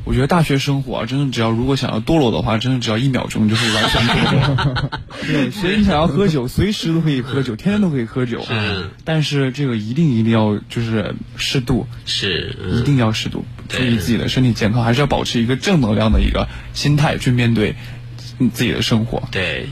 [0.04, 4.99] 我觉得大学生活啊，真的只要如果想要堕落的话，真的只要一秒钟就会完全堕落。
[5.22, 8.43] 对，所以你想要喝酒，随时都可以喝酒，天天都可以喝酒。
[8.49, 17.76] 嗯，但是这个一定一定要就是适度，是、一定要适度，注意自己的身体健康，还是要保持一个正能量的一个心态去面对
[18.39, 19.22] 你自己的生活。
[19.32, 19.70] 对，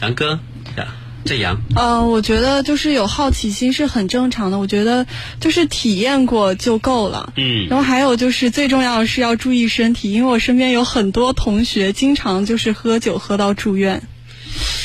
[0.00, 0.38] 杨哥，
[0.76, 0.86] 呀
[1.28, 5.06] 郑阳，呃，我觉得就是有好奇心是很正常的，我觉得
[5.40, 7.32] 就是体验过就够了。
[7.36, 14.02] 嗯然后还有就是最重要的是要注意身体，因为我身边有很多同学经常就是喝酒喝到住院。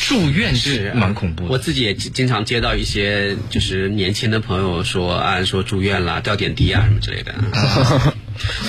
[0.06, 1.50] 住院是啊蛮恐怖的。
[1.50, 7.34] 我自己也经经常接到一些就是年轻的朋友说啊，说住院了，吊点滴啊什么之类的。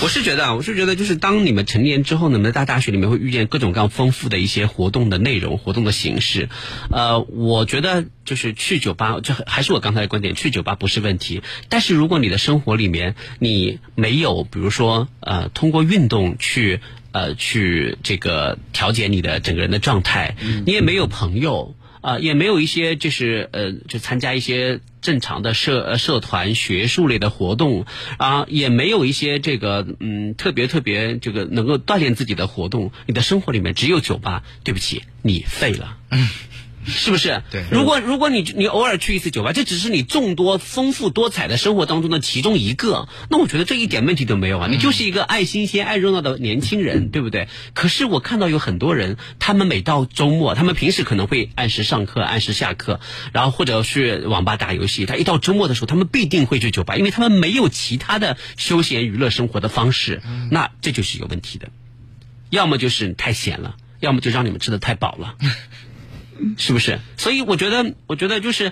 [0.01, 6.49] 我是觉得，啊，我是觉得，就是当你们成年之后呢，你们在大学里面会遇见各种各样丰富的一些活动的内容、活动的形式。
[6.91, 11.41] 呃，我觉得就是去酒吧，就还是我刚才的观点，去酒吧不是问题。
[11.69, 16.79] 但是如果你的生活里面你没有，比如说呃，通过运动去
[17.11, 20.35] 呃去这个调节你的整个人的状态，
[20.65, 21.75] 你也没有朋友。
[22.05, 27.85] 啊、也没有一些就是呃，就参加一些正常的社社团、学术类的活动
[28.17, 32.91] 啊、也没有一些这个嗯特别特别这个能够锻炼自己的活动。
[33.07, 35.97] 你的生活里面只有酒吧，对不起，你废了。
[36.11, 36.29] 嗯
[36.85, 37.43] 是不是？
[37.51, 44.67] 对如果如果你你偶尔去一次酒吧，这只是你众多丰富多彩的生活当中的其中一个，那我觉得这一点问题都没有啊。
[44.69, 47.47] 你就是一个爱新鲜、爱热闹的年轻人，对不对？
[47.73, 52.99] 可是我看到有很多人，他们每到周末，他们平时可能会按时上课、按时下课，
[53.33, 55.05] 然后或者去网吧打游戏。
[55.05, 60.21] 他一到周末的时候，他们必定会去酒吧，因为他们没有其他的休闲娱乐生活的方式，
[60.51, 61.69] 那这就是有问题的。
[62.49, 65.35] 要么就是太闲了，要么就让你们吃的太饱了。
[66.57, 66.99] 是不是？
[67.17, 68.71] 所以我觉得，我觉得就是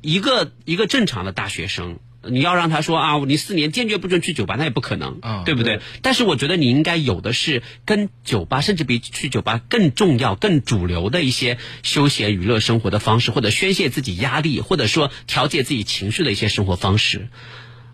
[0.00, 5.80] 一个一个正常的大学生，你要让他说啊，你四年坚决不准去酒吧，那也不可能，嗯对不对？
[6.02, 17.28] 但是我觉得你应该有的是跟酒吧，甚至比去酒吧更重要、更主流的一些休闲娱乐生活的方式，或者宣泄自己压力，或者说调节自己情绪的一些生活方式。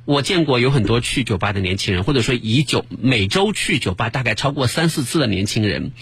[0.07, 5.93] 我见过有很多去酒吧的年轻人，或者说以酒每周去酒吧大概超过三四次的年轻人，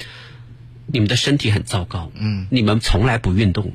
[0.93, 3.73] 你们的身体很糟糕，嗯，你们从来不运动，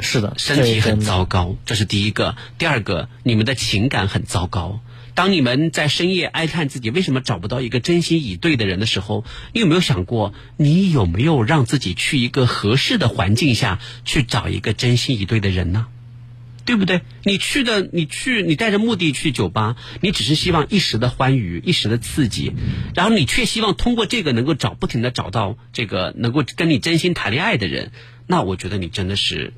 [0.00, 2.34] 是的，身体很糟糕，这是第一个。
[2.58, 4.80] 第二个，你们的情感很糟糕，
[5.14, 15.86] 当你们在深夜哀叹自己为什么找不到一个真心以对的人的时候，你有没有想过，你有没有让自己去一个合适的环境下去找一个真心以对的人呢？
[16.64, 17.02] 对不对？
[17.24, 22.52] 你去的，你去，你带着目的去酒吧，你只是希望一时的欢愉，一时的刺激，
[22.94, 27.90] 然后你却希望通过这个能够找不停的找到这个能够跟你真心谈恋爱的人，
[28.26, 29.52] 那我觉得你真的是，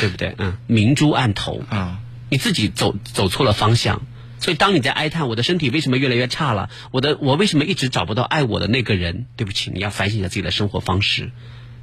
[0.00, 0.34] 对不对？
[0.38, 4.02] 嗯，明珠暗投啊，你自己走走错了方向。
[4.40, 9.26] 所以，当你在哀叹我的身体为什么越来越差了，我的我为什么一直找不到爱我的那个人？
[9.36, 11.30] 对不起，你要反省一下自己的生活方式。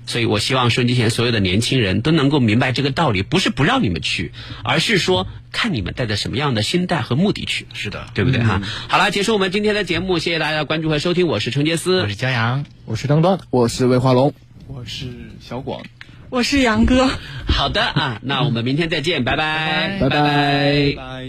[0.09, 4.31] 所以我希望收音机前所有的年轻人都能够明白这个道理，不是不让你们去，
[4.63, 7.67] 而是说看你们带着什么样的心态和目的去。
[7.73, 8.59] 是的，对不对哈？
[8.87, 14.33] 好了，结束我们今天的节目，谢谢大家的关注和收听，我是程杰思，我是江阳，我是张端，我是魏华龙，
[14.65, 15.05] 我是
[15.39, 15.83] 小广，
[16.31, 17.07] 我是杨哥。
[17.47, 20.93] 好的啊，那我们明天再见，拜拜，拜拜。
[20.97, 21.27] 拜。